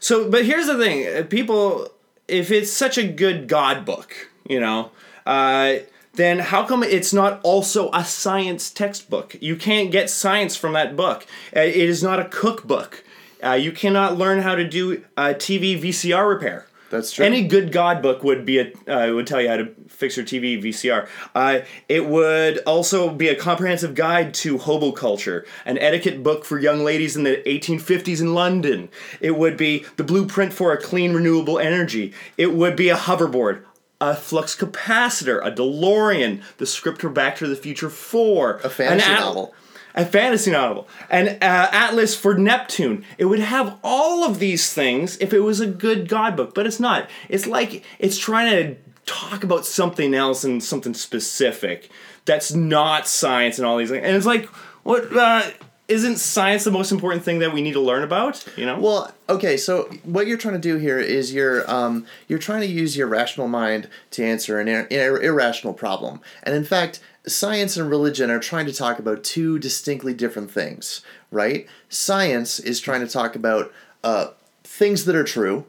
so, 0.00 0.30
but 0.30 0.44
here's 0.44 0.66
the 0.66 0.76
thing: 0.78 1.24
people, 1.24 1.88
if 2.26 2.50
it's 2.50 2.72
such 2.72 2.98
a 2.98 3.06
good 3.06 3.48
God 3.48 3.84
book, 3.84 4.14
you 4.48 4.60
know, 4.60 4.90
uh, 5.26 5.76
then 6.18 6.40
how 6.40 6.66
come 6.66 6.82
it's 6.82 7.12
not 7.12 7.40
also 7.42 7.90
a 7.92 8.04
science 8.04 8.70
textbook? 8.70 9.36
You 9.40 9.56
can't 9.56 9.90
get 9.90 10.10
science 10.10 10.56
from 10.56 10.72
that 10.72 10.96
book. 10.96 11.24
Uh, 11.56 11.60
it 11.60 11.76
is 11.76 12.02
not 12.02 12.18
a 12.18 12.24
cookbook. 12.24 13.04
Uh, 13.42 13.52
you 13.52 13.70
cannot 13.70 14.18
learn 14.18 14.40
how 14.40 14.56
to 14.56 14.68
do 14.68 15.04
uh, 15.16 15.34
TV 15.34 15.80
VCR 15.80 16.28
repair. 16.28 16.66
That's 16.90 17.12
true. 17.12 17.24
Any 17.24 17.46
good 17.46 17.70
God 17.70 18.02
book 18.02 18.24
would 18.24 18.44
be 18.46 18.58
a 18.58 18.72
uh, 18.88 19.14
would 19.14 19.26
tell 19.26 19.40
you 19.40 19.48
how 19.48 19.58
to 19.58 19.66
fix 19.88 20.16
your 20.16 20.24
TV 20.24 20.60
VCR. 20.60 21.06
Uh, 21.34 21.60
it 21.88 22.06
would 22.06 22.58
also 22.66 23.10
be 23.10 23.28
a 23.28 23.36
comprehensive 23.36 23.94
guide 23.94 24.32
to 24.34 24.58
hobo 24.58 24.92
culture, 24.92 25.46
an 25.66 25.78
etiquette 25.78 26.22
book 26.22 26.44
for 26.44 26.58
young 26.58 26.82
ladies 26.82 27.14
in 27.14 27.24
the 27.24 27.42
1850s 27.46 28.20
in 28.20 28.34
London. 28.34 28.88
It 29.20 29.36
would 29.36 29.56
be 29.56 29.84
the 29.96 30.04
blueprint 30.04 30.52
for 30.52 30.72
a 30.72 30.80
clean 30.80 31.12
renewable 31.12 31.58
energy. 31.58 32.14
It 32.38 32.54
would 32.54 32.74
be 32.74 32.88
a 32.88 32.96
hoverboard. 32.96 33.62
A 34.00 34.14
flux 34.14 34.54
capacitor, 34.56 35.44
a 35.44 35.50
DeLorean, 35.50 36.42
the 36.58 36.66
script 36.66 37.00
for 37.00 37.08
Back 37.10 37.36
to 37.36 37.48
the 37.48 37.56
Future 37.56 37.90
4, 37.90 38.60
A 38.64 38.70
fantasy 38.70 39.04
an 39.10 39.16
at- 39.16 39.20
novel. 39.20 39.54
a 39.94 40.04
fantasy 40.06 40.50
novel, 40.52 40.86
an 41.10 41.28
uh, 41.42 41.68
atlas 41.72 42.14
for 42.14 42.34
Neptune. 42.38 43.04
It 43.18 43.24
would 43.24 43.40
have 43.40 43.76
all 43.82 44.22
of 44.24 44.38
these 44.38 44.72
things 44.72 45.16
if 45.18 45.32
it 45.32 45.40
was 45.40 45.58
a 45.60 45.66
good 45.66 46.08
God 46.08 46.36
book, 46.36 46.54
but 46.54 46.64
it's 46.66 46.78
not. 46.78 47.10
It's 47.28 47.46
like 47.48 47.82
it's 47.98 48.18
trying 48.18 48.50
to 48.52 48.76
talk 49.04 49.42
about 49.42 49.66
something 49.66 50.14
else 50.14 50.44
and 50.44 50.62
something 50.62 50.94
specific 50.94 51.90
that's 52.24 52.52
not 52.52 53.08
science 53.08 53.58
and 53.58 53.66
all 53.66 53.78
these 53.78 53.90
things. 53.90 54.04
And 54.04 54.14
it's 54.14 54.26
like, 54.26 54.44
what? 54.84 55.10
Uh, 55.16 55.50
isn't 55.88 56.16
science 56.16 56.64
the 56.64 56.70
most 56.70 56.92
important 56.92 57.24
thing 57.24 57.38
that 57.38 57.52
we 57.52 57.62
need 57.62 57.72
to 57.72 57.80
learn 57.80 58.02
about? 58.02 58.44
You 58.56 58.66
know. 58.66 58.78
Well, 58.78 59.12
okay, 59.28 59.56
so 59.56 59.90
what 60.04 60.26
you're 60.26 60.38
trying 60.38 60.54
to 60.54 60.60
do 60.60 60.76
here 60.76 60.98
is 60.98 61.32
you're 61.32 61.68
um, 61.70 62.06
you're 62.28 62.38
trying 62.38 62.60
to 62.60 62.66
use 62.66 62.96
your 62.96 63.06
rational 63.06 63.48
mind 63.48 63.88
to 64.12 64.24
answer 64.24 64.60
an 64.60 64.68
ir- 64.68 64.86
ir- 64.90 65.22
irrational 65.22 65.72
problem, 65.72 66.20
and 66.42 66.54
in 66.54 66.64
fact, 66.64 67.00
science 67.26 67.76
and 67.76 67.90
religion 67.90 68.30
are 68.30 68.38
trying 68.38 68.66
to 68.66 68.72
talk 68.72 68.98
about 68.98 69.24
two 69.24 69.58
distinctly 69.58 70.12
different 70.12 70.50
things, 70.50 71.00
right? 71.30 71.66
Science 71.88 72.60
is 72.60 72.80
trying 72.80 73.00
to 73.00 73.08
talk 73.08 73.34
about 73.34 73.72
uh, 74.04 74.28
things 74.64 75.06
that 75.06 75.16
are 75.16 75.24
true, 75.24 75.64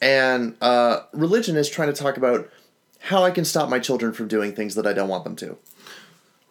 and 0.00 0.56
uh, 0.60 1.00
religion 1.12 1.56
is 1.56 1.68
trying 1.68 1.92
to 1.92 2.00
talk 2.00 2.16
about 2.16 2.48
how 3.00 3.24
I 3.24 3.32
can 3.32 3.44
stop 3.44 3.68
my 3.68 3.80
children 3.80 4.12
from 4.12 4.28
doing 4.28 4.54
things 4.54 4.76
that 4.76 4.86
I 4.86 4.92
don't 4.92 5.08
want 5.08 5.24
them 5.24 5.34
to, 5.36 5.58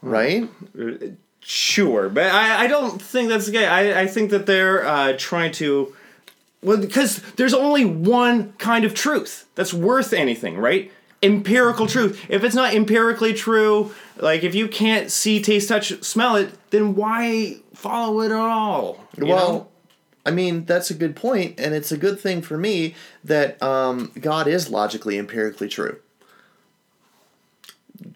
right? 0.01 0.49
Sure, 1.41 2.09
but 2.09 2.27
I, 2.31 2.65
I 2.65 2.67
don't 2.67 3.01
think 3.01 3.29
that's 3.29 3.47
the 3.47 3.53
case. 3.53 3.67
I, 3.67 4.01
I 4.01 4.07
think 4.07 4.31
that 4.31 4.45
they're 4.45 4.85
uh, 4.85 5.13
trying 5.17 5.51
to. 5.53 5.95
Well, 6.61 6.77
because 6.77 7.21
there's 7.37 7.53
only 7.53 7.85
one 7.85 8.53
kind 8.53 8.83
of 8.83 8.93
truth 8.93 9.47
that's 9.55 9.73
worth 9.73 10.11
anything, 10.13 10.57
right? 10.57 10.91
Empirical 11.23 11.87
truth. 11.87 12.25
If 12.29 12.43
it's 12.43 12.55
not 12.55 12.73
empirically 12.73 13.33
true, 13.33 13.93
like 14.17 14.43
if 14.43 14.53
you 14.53 14.67
can't 14.67 15.09
see, 15.09 15.41
taste, 15.41 15.69
touch, 15.69 16.03
smell 16.03 16.35
it, 16.35 16.51
then 16.69 16.95
why 16.95 17.57
follow 17.73 18.21
it 18.21 18.31
at 18.31 18.37
all? 18.37 19.05
well, 19.17 19.53
know? 19.53 19.67
I 20.25 20.31
mean, 20.31 20.65
that's 20.65 20.91
a 20.91 20.93
good 20.93 21.15
point, 21.15 21.59
and 21.59 21.73
it's 21.73 21.91
a 21.91 21.97
good 21.97 22.19
thing 22.19 22.41
for 22.41 22.57
me 22.57 22.93
that 23.23 23.61
um, 23.63 24.11
God 24.19 24.47
is 24.47 24.69
logically, 24.69 25.17
empirically 25.17 25.67
true. 25.67 25.99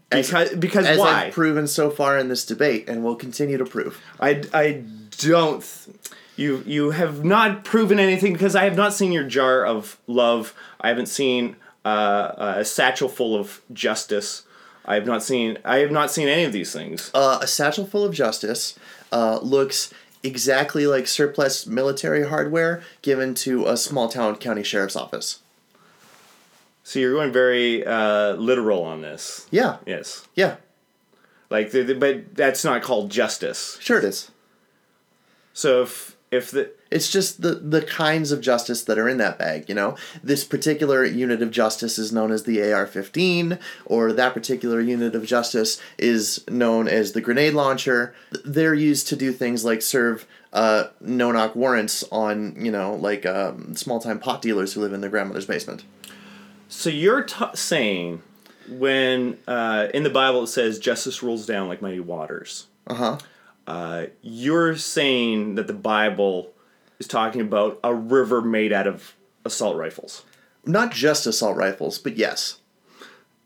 Because 0.10 0.56
because 0.56 0.86
as 0.86 1.00
why? 1.00 1.26
I've 1.26 1.34
proven 1.34 1.68
so 1.68 1.90
far 1.90 2.18
in 2.18 2.30
this 2.30 2.46
debate, 2.46 2.88
and 2.88 3.04
will 3.04 3.16
continue 3.16 3.58
to 3.58 3.66
prove. 3.66 4.00
I, 4.20 4.44
I 4.54 4.84
don't. 5.18 5.62
Th- 5.62 5.98
you 6.36 6.64
you 6.66 6.92
have 6.92 7.24
not 7.24 7.64
proven 7.64 8.00
anything 8.00 8.34
because 8.34 8.56
I 8.56 8.64
have 8.64 8.76
not 8.76 8.94
seen 8.94 9.12
your 9.12 9.24
jar 9.24 9.66
of 9.66 10.00
love. 10.08 10.54
I 10.82 10.90
haven't 10.90 11.08
seen 11.08 11.56
uh, 11.86 12.54
a 12.58 12.66
satchel 12.66 13.10
full 13.10 13.36
of 13.36 13.62
justice. 13.72 14.44
I 14.86 14.96
have 14.96 15.06
not 15.06 15.24
seen. 15.24 15.58
I 15.64 15.78
have 15.78 15.92
not 15.92 16.12
seen 16.12 16.28
any 16.28 16.44
of 16.44 16.52
these 16.52 16.74
things. 16.74 17.12
Uh, 17.14 17.40
a 17.42 17.48
satchel 17.48 17.86
full 17.86 18.04
of 18.04 18.14
justice 18.14 18.78
uh, 19.12 19.40
looks 19.42 19.94
exactly 20.24 20.88
like 20.88 21.06
surplus 21.06 21.68
military 21.68 22.28
hardware 22.28 22.82
given 23.02 23.34
to 23.36 23.68
a 23.68 23.78
small 23.78 24.08
town 24.10 24.36
county 24.38 24.64
sheriff's 24.64 24.96
office. 24.96 25.40
So 26.84 27.00
you're 27.00 27.14
going 27.14 27.32
very 27.32 27.86
uh, 27.86 28.34
literal 28.34 28.84
on 28.84 29.02
this. 29.02 29.48
Yeah, 29.52 29.78
Yes, 29.86 30.28
yeah, 30.36 30.58
like, 31.50 31.72
the, 31.72 31.84
the- 31.84 31.96
but 31.96 32.36
that's 32.36 32.64
not 32.66 32.82
called 32.82 33.10
justice. 33.10 33.78
sure 33.82 33.98
it 34.00 34.04
is. 34.04 34.32
So 35.54 35.84
if 35.84 36.18
if 36.32 36.50
the 36.52 36.72
It's 36.90 37.12
just 37.12 37.42
the 37.44 37.54
the 37.56 37.82
kinds 37.84 38.32
of 38.32 38.42
justice 38.42 38.82
that 38.84 38.98
are 38.98 39.08
in 39.08 39.18
that 39.20 39.38
bag, 39.38 39.70
you 39.70 39.76
know. 39.76 39.96
This 40.24 40.44
particular 40.44 41.06
unit 41.06 41.42
of 41.44 41.52
justice 41.52 42.00
is 42.00 42.12
known 42.12 42.32
as 42.32 42.44
the 42.44 42.60
AR-15, 42.60 43.60
or 43.86 44.12
that 44.14 44.34
particular 44.34 44.82
unit 44.82 45.14
of 45.16 45.26
justice 45.28 45.80
is 46.00 46.44
known 46.50 46.88
as 46.88 47.12
the 47.12 47.22
grenade 47.22 47.54
launcher. 47.54 48.16
They're 48.44 48.74
used 48.74 49.08
to 49.10 49.16
do 49.16 49.32
things 49.32 49.64
like 49.64 49.82
serve 49.84 50.26
uh, 50.54 50.86
no-knock 51.02 51.56
warrants 51.56 52.04
on, 52.12 52.56
you 52.64 52.72
know, 52.72 52.96
like 52.96 53.26
um, 53.28 53.76
small-time 53.76 54.20
pot 54.20 54.42
dealers 54.42 54.74
who 54.74 54.82
live 54.82 54.94
in 54.94 55.02
their 55.02 55.10
grandmother's 55.12 55.46
basement. 55.48 55.84
So 56.74 56.90
you're 56.90 57.24
t- 57.24 57.46
saying 57.54 58.22
when 58.68 59.38
uh, 59.48 59.88
in 59.94 60.04
the 60.04 60.10
Bible 60.10 60.44
it 60.44 60.48
says 60.48 60.80
justice 60.80 61.22
rolls 61.22 61.46
down 61.46 61.68
like 61.68 61.82
mighty 61.82 62.00
waters. 62.00 62.68
Uh 62.88 62.94
huh. 62.96 63.18
Uh, 63.68 64.06
you're 64.22 64.76
saying 64.76 65.56
that 65.56 65.68
the 65.68 65.74
Bible 65.74 66.52
is 67.00 67.08
talking 67.08 67.42
about 67.42 67.80
a 67.84 67.94
river 67.94 68.42
made 68.42 68.74
out 68.74 68.88
of 68.88 69.14
assault 69.46 69.78
rifles. 69.78 70.24
Not 70.66 70.92
just 70.92 71.26
assault 71.28 71.56
rifles, 71.58 71.98
but 72.00 72.18
yes. 72.18 72.58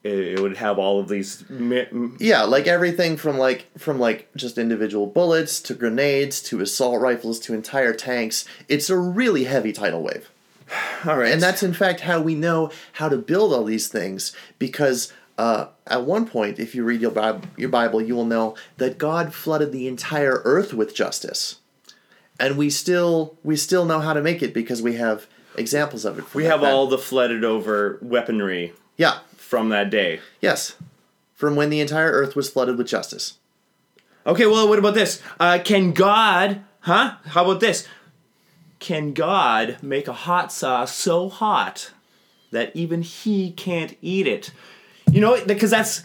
It, 0.04 0.14
it 0.20 0.40
would 0.40 0.58
have 0.58 0.80
all 0.80 1.00
of 1.00 1.08
these. 1.10 1.44
mi- 1.50 1.88
Yeah, 2.20 2.44
like 2.44 2.66
everything 2.68 3.18
from 3.18 3.38
like 3.38 3.68
from 3.78 4.00
like 4.00 4.30
just 4.36 4.58
individual 4.58 5.06
bullets 5.06 5.60
to 5.62 5.74
grenades 5.74 6.42
to 6.44 6.62
assault 6.62 7.02
rifles 7.02 7.40
to 7.42 7.54
entire 7.54 7.94
tanks. 7.94 8.46
It's 8.70 8.90
a 8.90 8.98
really 8.98 9.44
heavy 9.44 9.74
tidal 9.74 10.02
wave. 10.02 10.30
All 11.06 11.18
right, 11.18 11.32
And 11.32 11.42
that's 11.42 11.64
in 11.64 11.74
fact 11.74 12.02
how 12.02 12.22
we 12.22 12.36
know 12.36 12.72
how 12.94 13.10
to 13.10 13.18
build 13.18 13.54
all 13.54 13.64
these 13.64 13.88
things 13.88 14.34
because 14.60 15.14
uh, 15.38 15.68
at 15.86 16.04
one 16.04 16.26
point, 16.26 16.58
if 16.60 16.74
you 16.74 16.84
read 16.84 17.02
your 17.02 17.12
Bible, 17.12 17.42
your 17.58 17.70
Bible, 17.70 18.02
you 18.02 18.16
will 18.16 18.26
know 18.26 18.56
that 18.78 18.98
God 18.98 19.34
flooded 19.34 19.72
the 19.72 19.88
entire 19.88 20.42
earth 20.46 20.74
with 20.74 20.96
justice, 20.96 21.58
and 22.40 22.58
we 22.58 22.72
still 22.72 23.38
we 23.44 23.56
still 23.56 23.86
know 23.86 24.00
how 24.00 24.14
to 24.14 24.22
make 24.22 24.42
it 24.42 24.52
because 24.54 24.82
we 24.82 24.96
have 24.96 25.28
examples 25.56 26.06
of 26.06 26.18
it. 26.18 26.34
we 26.34 26.46
have 26.46 26.64
all 26.64 26.88
the 26.88 26.98
flooded 26.98 27.44
over 27.44 28.00
weaponry 28.02 28.74
yeah 28.96 29.20
from 29.36 29.70
that 29.70 29.90
day. 29.90 30.20
yes 30.42 30.76
from 31.38 31.56
when 31.56 31.70
the 31.70 31.80
entire 31.80 32.12
earth 32.12 32.36
was 32.36 32.50
flooded 32.50 32.78
with 32.80 32.88
justice. 32.88 33.38
Okay, 34.26 34.48
well, 34.48 34.68
what 34.68 34.80
about 34.80 34.96
this? 34.96 35.22
Uh, 35.40 35.60
can 35.64 35.94
God, 35.94 36.62
huh? 36.80 37.18
How 37.28 37.46
about 37.46 37.60
this? 37.60 37.88
Can 38.80 39.14
God 39.14 39.78
make 39.82 40.08
a 40.08 40.14
hot 40.14 40.52
sauce 40.52 40.94
so 40.96 41.30
hot 41.30 41.92
that 42.52 42.76
even 42.76 43.02
He 43.02 43.52
can't 43.52 43.96
eat 44.02 44.28
it? 44.28 44.52
You 45.12 45.22
know, 45.22 45.44
because 45.46 45.72
that's 45.72 46.04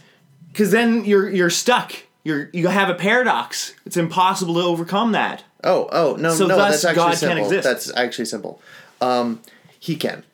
because 0.49 0.71
then 0.71 1.05
you're 1.05 1.29
you're 1.29 1.51
stuck. 1.51 1.95
You're 2.25 2.49
you 2.53 2.69
have 2.69 2.89
a 2.89 2.95
paradox. 2.95 3.75
It's 3.85 3.97
impossible 3.97 4.55
to 4.55 4.61
overcome 4.61 5.13
that. 5.13 5.45
Oh 5.65 5.89
oh 5.93 6.17
no 6.19 6.35
So 6.35 6.47
no 6.47 6.57
that's 6.57 6.85
actually 6.85 6.97
God 7.05 7.15
simple. 7.17 7.45
exist. 7.45 7.65
That's 7.65 7.93
actually 7.97 8.25
simple. 8.27 8.61
Um, 9.01 9.41
he 9.79 9.97
can. 9.97 10.25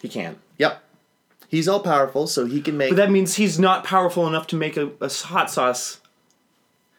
He 0.00 0.08
can. 0.08 0.36
Yep. 0.58 0.82
He's 1.48 1.68
all 1.68 1.80
powerful, 1.80 2.26
so 2.26 2.46
he 2.46 2.60
can 2.60 2.76
make. 2.76 2.90
But 2.90 2.96
that 2.96 3.10
means 3.10 3.34
he's 3.36 3.58
not 3.58 3.84
powerful 3.84 4.26
enough 4.26 4.46
to 4.48 4.56
make 4.56 4.76
a, 4.76 4.90
a 5.00 5.08
hot 5.08 5.50
sauce 5.50 6.00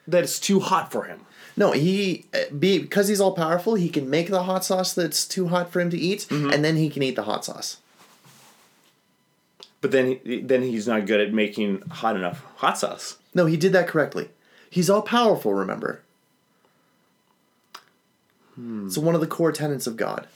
that 0.07 0.23
is 0.23 0.39
too 0.39 0.59
hot 0.59 0.91
for 0.91 1.03
him. 1.03 1.21
No, 1.55 1.71
he 1.71 2.25
uh, 2.33 2.51
be 2.57 2.79
because 2.79 3.07
he's 3.07 3.21
all 3.21 3.33
powerful. 3.33 3.75
He 3.75 3.89
can 3.89 4.09
make 4.09 4.29
the 4.29 4.43
hot 4.43 4.65
sauce 4.65 4.93
that's 4.93 5.27
too 5.27 5.47
hot 5.49 5.71
for 5.71 5.79
him 5.81 5.89
to 5.91 5.97
eat, 5.97 6.21
Mm-hmm. 6.29 6.49
and 6.51 6.65
then 6.65 6.75
he 6.77 6.89
can 6.89 7.03
eat 7.03 7.15
the 7.15 7.23
hot 7.23 7.45
sauce. 7.45 7.77
But 9.81 9.91
then 9.91 10.19
he- 10.23 10.41
then 10.41 10.63
he's 10.63 10.87
not 10.87 11.05
good 11.05 11.19
at 11.21 11.33
making 11.33 11.81
hot 11.89 12.15
enough 12.15 12.43
hot 12.57 12.77
sauce. 12.77 13.17
No, 13.35 13.45
he 13.45 13.57
did 13.57 13.71
that 13.73 13.87
correctly. 13.87 14.29
He's 14.69 14.89
all 14.89 15.01
powerful. 15.03 15.53
Remember. 15.53 16.01
Hmm. 18.55 18.89
So 18.89 19.01
one 19.01 19.15
of 19.15 19.21
the 19.21 19.27
core 19.27 19.51
tenets 19.51 19.87
of 19.87 19.97
God. 19.97 20.27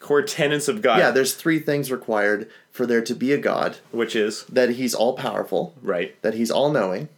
Core 0.00 0.22
tenets 0.22 0.68
of 0.68 0.82
God. 0.82 0.98
Yeah, 0.98 1.10
there's 1.10 1.34
three 1.34 1.58
things 1.58 1.90
required 1.90 2.50
for 2.70 2.84
there 2.86 3.00
to 3.02 3.14
be 3.14 3.32
a 3.32 3.38
God: 3.38 3.78
which 3.90 4.14
is 4.14 4.44
that 4.44 4.70
he's 4.70 4.94
all 4.94 5.14
powerful, 5.14 5.74
right, 5.82 6.20
that 6.22 6.34
he's 6.34 6.50
all 6.50 6.70
knowing, 6.70 7.08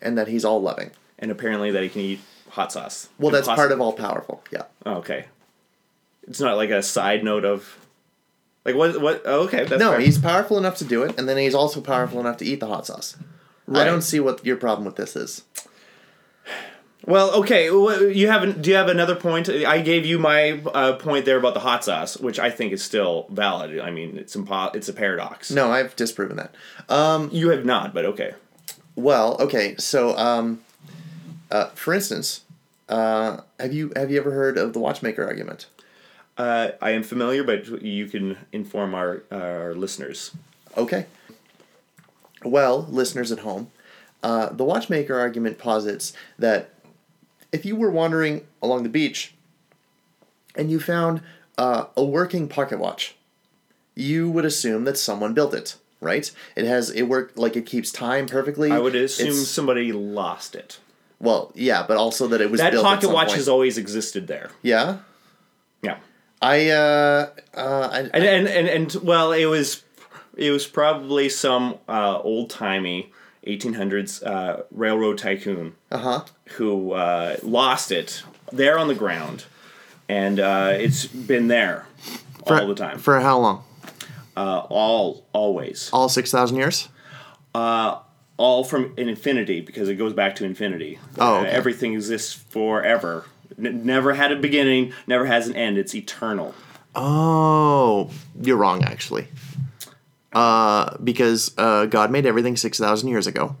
and 0.00 0.16
that 0.16 0.28
he's 0.28 0.44
all 0.44 0.60
loving. 0.60 0.90
and 1.18 1.30
apparently 1.30 1.70
that 1.70 1.82
he 1.82 1.88
can 1.90 2.00
eat 2.00 2.20
hot 2.50 2.72
sauce. 2.72 3.08
Well, 3.18 3.30
that's 3.30 3.48
part 3.48 3.72
of 3.72 3.80
all 3.80 3.92
powerful. 3.92 4.42
Yeah. 4.50 4.64
Oh, 4.86 4.94
okay. 4.96 5.26
It's 6.28 6.40
not 6.40 6.56
like 6.56 6.70
a 6.70 6.82
side 6.82 7.24
note 7.24 7.44
of, 7.44 7.76
like 8.64 8.74
what 8.76 9.00
what? 9.00 9.22
Oh, 9.24 9.42
okay, 9.44 9.64
that's 9.64 9.80
No, 9.80 9.92
fair. 9.92 10.00
he's 10.00 10.18
powerful 10.18 10.58
enough 10.58 10.76
to 10.78 10.84
do 10.84 11.02
it, 11.02 11.18
and 11.18 11.28
then 11.28 11.36
he's 11.38 11.54
also 11.54 11.80
powerful 11.80 12.20
enough 12.20 12.36
to 12.38 12.44
eat 12.44 12.60
the 12.60 12.66
hot 12.66 12.86
sauce. 12.86 13.16
I 13.72 13.84
don't 13.84 14.02
see 14.02 14.18
what 14.20 14.44
your 14.44 14.56
problem 14.56 14.84
with 14.84 14.96
this 14.96 15.14
is. 15.16 15.42
Well, 17.06 17.30
okay. 17.40 17.66
You 17.66 18.28
have 18.28 18.60
do 18.60 18.68
you 18.70 18.76
have 18.76 18.88
another 18.88 19.16
point? 19.16 19.48
I 19.48 19.80
gave 19.80 20.04
you 20.04 20.18
my 20.18 20.60
uh, 20.74 20.92
point 20.94 21.24
there 21.24 21.38
about 21.38 21.54
the 21.54 21.60
hot 21.60 21.82
sauce, 21.84 22.16
which 22.18 22.38
I 22.38 22.50
think 22.50 22.72
is 22.72 22.82
still 22.82 23.26
valid. 23.30 23.80
I 23.80 23.90
mean, 23.90 24.18
it's 24.18 24.36
impo- 24.36 24.74
it's 24.74 24.88
a 24.88 24.92
paradox. 24.92 25.50
No, 25.50 25.70
I've 25.70 25.96
disproven 25.96 26.36
that. 26.36 26.54
Um, 26.88 27.30
You 27.32 27.48
have 27.50 27.64
not, 27.64 27.94
but 27.94 28.04
okay. 28.04 28.34
well, 28.96 29.36
okay, 29.40 29.76
so 29.78 30.14
um, 30.18 30.60
uh, 31.50 31.66
for 31.70 31.92
instance, 31.94 32.42
uh, 32.88 33.38
have 33.58 33.72
you 33.72 33.92
have 33.96 34.10
you 34.10 34.18
ever 34.18 34.30
heard 34.32 34.56
of 34.58 34.72
the 34.72 34.78
watchmaker 34.78 35.24
argument? 35.24 35.66
Uh, 36.38 36.70
I 36.80 36.90
am 36.90 37.02
familiar, 37.02 37.44
but 37.44 37.82
you 37.82 38.06
can 38.06 38.38
inform 38.52 38.94
our 38.94 39.22
our 39.30 39.74
listeners. 39.74 40.30
Okay. 40.76 41.06
Well, 42.44 42.86
listeners 42.88 43.30
at 43.30 43.40
home, 43.40 43.70
uh, 44.22 44.48
the 44.50 44.64
watchmaker 44.64 45.18
argument 45.18 45.58
posits 45.58 46.12
that 46.38 46.70
if 47.52 47.66
you 47.66 47.76
were 47.76 47.90
wandering 47.90 48.46
along 48.62 48.82
the 48.84 48.88
beach 48.88 49.34
and 50.56 50.70
you 50.70 50.80
found 50.80 51.20
uh, 51.58 51.86
a 51.96 52.04
working 52.04 52.48
pocket 52.48 52.78
watch, 52.78 53.14
you 53.94 54.30
would 54.30 54.46
assume 54.46 54.84
that 54.84 54.96
someone 54.96 55.34
built 55.34 55.52
it, 55.52 55.76
right? 56.00 56.30
It 56.56 56.64
has 56.64 56.88
it 56.90 57.02
work 57.02 57.32
like 57.36 57.56
it 57.56 57.66
keeps 57.66 57.92
time 57.92 58.26
perfectly. 58.26 58.70
I 58.70 58.78
would 58.78 58.94
assume 58.94 59.26
It's- 59.28 59.48
somebody 59.48 59.92
lost 59.92 60.54
it. 60.54 60.78
Well, 61.20 61.52
yeah, 61.54 61.84
but 61.86 61.96
also 61.96 62.26
that 62.28 62.40
it 62.40 62.50
was 62.50 62.60
That 62.60 62.72
built 62.72 62.84
at 62.84 62.88
pocket 62.88 63.02
some 63.04 63.12
watch 63.12 63.28
point. 63.28 63.36
has 63.38 63.48
always 63.48 63.78
existed 63.78 64.26
there. 64.26 64.50
yeah. 64.62 64.98
Yeah. 65.82 65.96
I 66.42 66.70
uh, 66.70 67.30
uh 67.54 67.88
I, 67.92 67.98
and 68.00 68.24
and, 68.24 68.48
and 68.48 68.68
and 68.68 68.94
well, 69.02 69.32
it 69.32 69.44
was 69.46 69.82
it 70.36 70.50
was 70.50 70.66
probably 70.66 71.28
some 71.28 71.76
uh, 71.88 72.18
old 72.20 72.48
timey 72.50 73.12
1800s 73.46 74.22
uh, 74.26 74.62
railroad 74.70 75.18
tycoon 75.18 75.74
uh 75.90 75.98
huh. 75.98 76.24
who 76.56 76.92
uh, 76.92 77.36
lost 77.42 77.90
it 77.92 78.22
there 78.52 78.78
on 78.78 78.88
the 78.88 78.94
ground, 78.94 79.44
and 80.08 80.40
uh, 80.40 80.72
it's 80.74 81.06
been 81.06 81.48
there 81.48 81.86
for, 82.46 82.60
all 82.60 82.66
the 82.68 82.74
time, 82.74 82.98
For 82.98 83.20
how 83.20 83.38
long? 83.38 83.64
uh, 84.36 84.60
all 84.70 85.26
always, 85.32 85.90
All 85.92 86.08
six 86.08 86.30
thousand 86.30 86.56
years. 86.56 86.88
All 88.40 88.64
from 88.64 88.94
an 88.96 89.06
infinity 89.08 89.60
because 89.60 89.88
it 89.90 89.96
goes 89.96 90.14
back 90.14 90.34
to 90.36 90.44
infinity. 90.46 90.98
Oh, 91.18 91.36
Uh, 91.36 91.40
okay. 91.40 91.50
everything 91.50 91.92
exists 91.92 92.32
forever. 92.32 93.26
N- 93.58 93.84
never 93.84 94.14
had 94.14 94.32
a 94.32 94.36
beginning, 94.36 94.92
never 95.06 95.26
has 95.26 95.46
an 95.46 95.54
end. 95.54 95.76
It's 95.76 95.94
eternal. 95.94 96.54
Oh, 96.94 98.10
you're 98.40 98.56
wrong, 98.56 98.82
actually. 98.82 99.28
Uh, 100.32 100.96
because 101.02 101.52
uh, 101.58 101.84
God 101.86 102.10
made 102.10 102.24
everything 102.24 102.56
6,000 102.56 103.08
years 103.08 103.26
ago. 103.26 103.56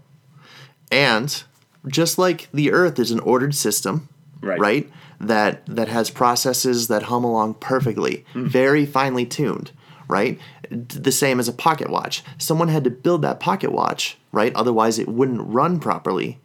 And 0.90 1.42
just 1.86 2.16
like 2.18 2.48
the 2.52 2.72
earth 2.72 2.98
is 2.98 3.10
an 3.10 3.20
ordered 3.20 3.54
system, 3.54 4.08
Right. 4.42 4.90
That, 5.20 5.66
that 5.66 5.88
has 5.88 6.08
processes 6.08 6.88
that 6.88 7.02
hum 7.04 7.24
along 7.24 7.54
perfectly, 7.54 8.24
very 8.34 8.86
finely 8.86 9.26
tuned, 9.26 9.70
right? 10.10 10.38
The 10.70 11.12
same 11.12 11.40
as 11.40 11.48
a 11.48 11.52
pocket 11.52 11.88
watch. 11.88 12.22
Someone 12.38 12.68
had 12.68 12.84
to 12.84 12.90
build 12.90 13.22
that 13.22 13.40
pocket 13.40 13.72
watch, 13.72 14.18
right? 14.32 14.54
Otherwise, 14.54 14.98
it 14.98 15.08
wouldn't 15.08 15.40
run 15.40 15.80
properly. 15.80 16.38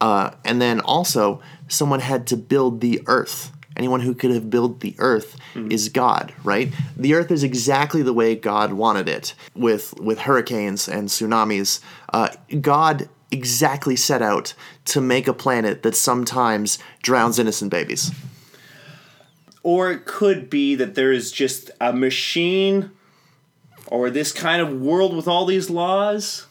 Uh, 0.00 0.32
and 0.44 0.60
then 0.60 0.80
also, 0.80 1.40
someone 1.68 2.00
had 2.00 2.26
to 2.26 2.36
build 2.36 2.80
the 2.80 3.00
earth. 3.06 3.52
Anyone 3.76 4.00
who 4.00 4.14
could 4.14 4.30
have 4.30 4.50
built 4.50 4.80
the 4.80 4.94
earth 4.98 5.36
is 5.68 5.88
God, 5.88 6.32
right? 6.44 6.72
The 6.96 7.14
earth 7.14 7.32
is 7.32 7.42
exactly 7.42 8.02
the 8.02 8.12
way 8.12 8.36
God 8.36 8.72
wanted 8.72 9.08
it, 9.08 9.34
with 9.56 9.98
with 9.98 10.20
hurricanes 10.20 10.88
and 10.88 11.08
tsunamis. 11.08 11.80
Uh, 12.12 12.28
God 12.60 13.08
exactly 13.32 13.96
set 13.96 14.22
out 14.22 14.54
to 14.84 15.00
make 15.00 15.26
a 15.26 15.32
planet 15.32 15.82
that 15.82 15.96
sometimes 15.96 16.78
drowns 17.02 17.38
innocent 17.38 17.70
babies. 17.70 18.12
Or 19.64 19.90
it 19.90 20.04
could 20.04 20.48
be 20.48 20.76
that 20.76 20.94
there 20.94 21.10
is 21.10 21.32
just 21.32 21.70
a 21.80 21.92
machine 21.92 22.92
or 23.88 24.10
this 24.10 24.32
kind 24.32 24.60
of 24.62 24.80
world 24.80 25.14
with 25.16 25.28
all 25.28 25.46
these 25.46 25.70
laws 25.70 26.46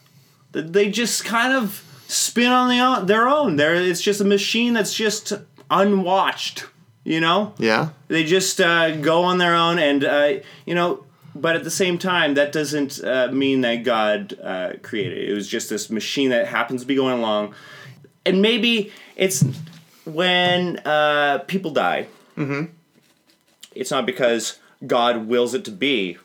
that 0.52 0.74
they 0.74 0.90
just 0.90 1.26
kind 1.26 1.54
of 1.54 1.84
spin 2.08 2.52
on 2.52 2.70
the 2.70 2.80
own, 2.80 3.06
their 3.08 3.28
own. 3.28 3.56
There, 3.56 3.74
it's 3.76 4.02
just 4.02 4.22
a 4.22 4.26
machine 4.26 4.74
that's 4.74 4.94
just 4.94 5.34
unwatched. 5.72 6.66
You 7.06 7.20
know, 7.20 7.54
Yeah. 7.58 7.90
they 8.08 8.24
just 8.24 8.62
uh, 8.62 8.96
go 8.98 9.24
on 9.24 9.38
their 9.38 9.56
own, 9.56 9.78
and 9.80 10.04
uh, 10.06 10.34
you 10.66 10.74
know. 10.76 11.04
But 11.36 11.56
at 11.56 11.64
the 11.64 11.72
same 11.72 11.98
time, 11.98 12.36
that 12.36 12.52
doesn't 12.52 13.04
uh, 13.04 13.30
mean 13.32 13.62
that 13.62 13.78
God 13.84 14.38
uh, 14.42 14.74
created 14.84 15.18
it. 15.18 15.30
It 15.32 15.34
was 15.34 15.48
just 15.48 15.68
this 15.70 15.90
machine 15.90 16.30
that 16.30 16.46
happens 16.48 16.82
to 16.82 16.88
be 16.88 16.94
going 16.96 17.18
along, 17.18 17.56
and 18.26 18.40
maybe 18.42 18.92
it's 19.18 19.44
when 20.06 20.78
uh, 20.86 21.40
people 21.48 21.72
die 21.72 22.08
Mm-hmm. 22.38 22.66
it's 23.76 23.92
not 23.92 24.06
because 24.06 24.60
God 24.86 25.28
wills 25.28 25.54
it 25.54 25.66
to 25.66 25.72
be, 25.72 26.18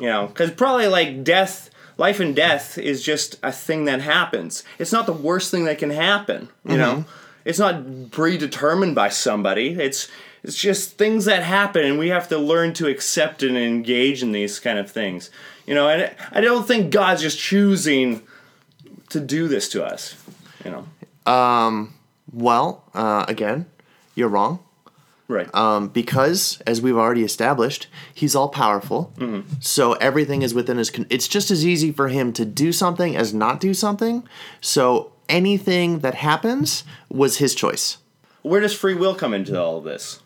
you 0.00 0.06
know, 0.06 0.26
because 0.26 0.50
probably 0.50 0.88
like 0.88 1.22
death, 1.22 1.70
life 1.96 2.20
and 2.20 2.34
death 2.34 2.78
is 2.78 3.02
just 3.02 3.36
a 3.42 3.52
thing 3.52 3.84
that 3.84 4.00
happens. 4.00 4.64
It's 4.78 4.92
not 4.92 5.06
the 5.06 5.12
worst 5.12 5.50
thing 5.50 5.64
that 5.64 5.78
can 5.78 5.90
happen, 5.90 6.48
you 6.64 6.76
know. 6.76 7.04
It's 7.44 7.58
not 7.58 8.10
predetermined 8.10 8.94
by 8.94 9.08
somebody. 9.08 9.70
It's 9.70 10.08
it's 10.42 10.56
just 10.56 10.96
things 10.96 11.26
that 11.26 11.42
happen, 11.42 11.84
and 11.84 11.98
we 11.98 12.08
have 12.08 12.28
to 12.28 12.38
learn 12.38 12.72
to 12.74 12.86
accept 12.86 13.42
and 13.42 13.56
engage 13.56 14.22
in 14.22 14.32
these 14.32 14.58
kind 14.58 14.78
of 14.78 14.90
things, 14.90 15.30
you 15.66 15.74
know. 15.74 15.88
And 15.88 16.10
I 16.32 16.40
don't 16.40 16.66
think 16.66 16.90
God's 16.90 17.22
just 17.22 17.38
choosing 17.38 18.22
to 19.10 19.20
do 19.20 19.48
this 19.48 19.68
to 19.70 19.84
us, 19.84 20.16
you 20.64 20.70
know. 20.70 21.32
Um. 21.32 21.94
Well, 22.32 22.84
uh, 22.94 23.24
again, 23.26 23.66
you're 24.14 24.28
wrong. 24.28 24.60
Right. 25.30 25.54
Um, 25.54 25.88
because, 25.88 26.60
as 26.66 26.82
we've 26.82 26.96
already 26.96 27.22
established, 27.22 27.86
he's 28.12 28.34
all 28.34 28.48
powerful. 28.48 29.12
So 29.60 29.92
everything 29.94 30.42
is 30.42 30.54
within 30.54 30.76
his. 30.76 30.90
Con- 30.90 31.06
it's 31.08 31.28
just 31.28 31.52
as 31.52 31.64
easy 31.64 31.92
for 31.92 32.08
him 32.08 32.32
to 32.32 32.44
do 32.44 32.72
something 32.72 33.16
as 33.16 33.32
not 33.32 33.60
do 33.60 33.72
something. 33.72 34.24
So 34.60 35.12
anything 35.28 36.00
that 36.00 36.16
happens 36.16 36.82
was 37.08 37.38
his 37.38 37.54
choice. 37.54 37.98
Where 38.42 38.60
does 38.60 38.74
free 38.74 38.94
will 38.94 39.14
come 39.14 39.32
into 39.32 39.60
all 39.60 39.78
of 39.78 39.84
this? 39.84 40.20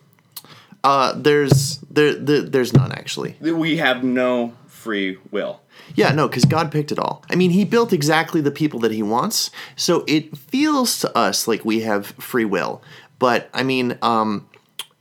Uh, 0.83 1.13
there's 1.17 1.79
there, 1.91 2.15
there 2.15 2.43
there's 2.43 2.73
none 2.73 2.93
actually. 2.93 3.37
We 3.41 3.77
have 3.77 4.03
no 4.05 4.55
free 4.67 5.19
will. 5.31 5.61
Yeah, 5.95 6.13
no, 6.13 6.29
because 6.29 6.47
God 6.47 6.73
picked 6.73 6.93
it 6.93 6.99
all. 6.99 7.25
I 7.31 7.35
mean, 7.35 7.51
He 7.51 7.65
built 7.65 7.93
exactly 7.93 8.41
the 8.41 8.51
people 8.51 8.81
that 8.81 8.93
He 8.93 9.03
wants, 9.03 9.51
so 9.77 10.05
it 10.07 10.37
feels 10.37 10.99
to 11.01 11.15
us 11.17 11.47
like 11.47 11.65
we 11.65 11.81
have 11.81 12.07
free 12.07 12.45
will. 12.47 12.83
But 13.19 13.51
I 13.53 13.63
mean, 13.63 13.99
um, 14.03 14.47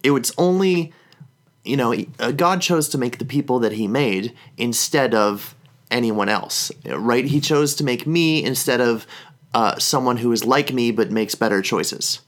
it 0.03 0.11
was 0.11 0.31
only, 0.37 0.93
you 1.63 1.77
know, 1.77 1.95
uh, 2.19 2.31
God 2.31 2.61
chose 2.61 2.89
to 2.89 2.97
make 2.97 3.17
the 3.17 3.25
people 3.25 3.59
that 3.59 3.71
He 3.71 3.87
made 3.87 4.33
instead 4.57 5.15
of 5.15 5.55
anyone 5.89 6.29
else, 6.29 6.71
right? 6.85 7.25
He 7.25 7.39
chose 7.39 7.75
to 7.75 7.83
make 7.83 8.05
me 8.05 8.43
instead 8.43 8.81
of 8.81 9.07
uh, 9.53 9.77
someone 9.79 10.17
who 10.17 10.31
is 10.31 10.43
like 10.45 10.73
me 10.73 10.91
but 10.91 11.11
makes 11.11 11.35
better 11.35 11.61
choices, 11.61 12.21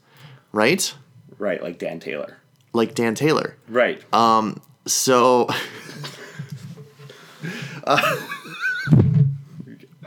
right? 0.52 0.94
Right, 1.38 1.62
like 1.62 1.78
Dan 1.78 2.00
Taylor. 2.00 2.38
Like 2.72 2.94
Dan 2.94 3.14
Taylor. 3.14 3.56
Right. 3.68 4.02
um 4.14 4.60
So. 4.86 5.48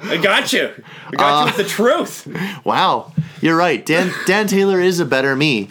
I 0.02 0.18
got 0.18 0.54
you. 0.54 0.72
I 1.08 1.16
got 1.16 1.40
you 1.40 1.46
with 1.46 1.58
the 1.58 1.64
truth. 1.66 2.28
Wow, 2.66 3.14
you're 3.42 3.56
right. 3.56 3.86
Dan 3.86 4.12
Dan 4.26 4.48
Taylor 4.48 4.80
is 4.80 5.00
a 5.00 5.06
better 5.06 5.36
me. 5.36 5.70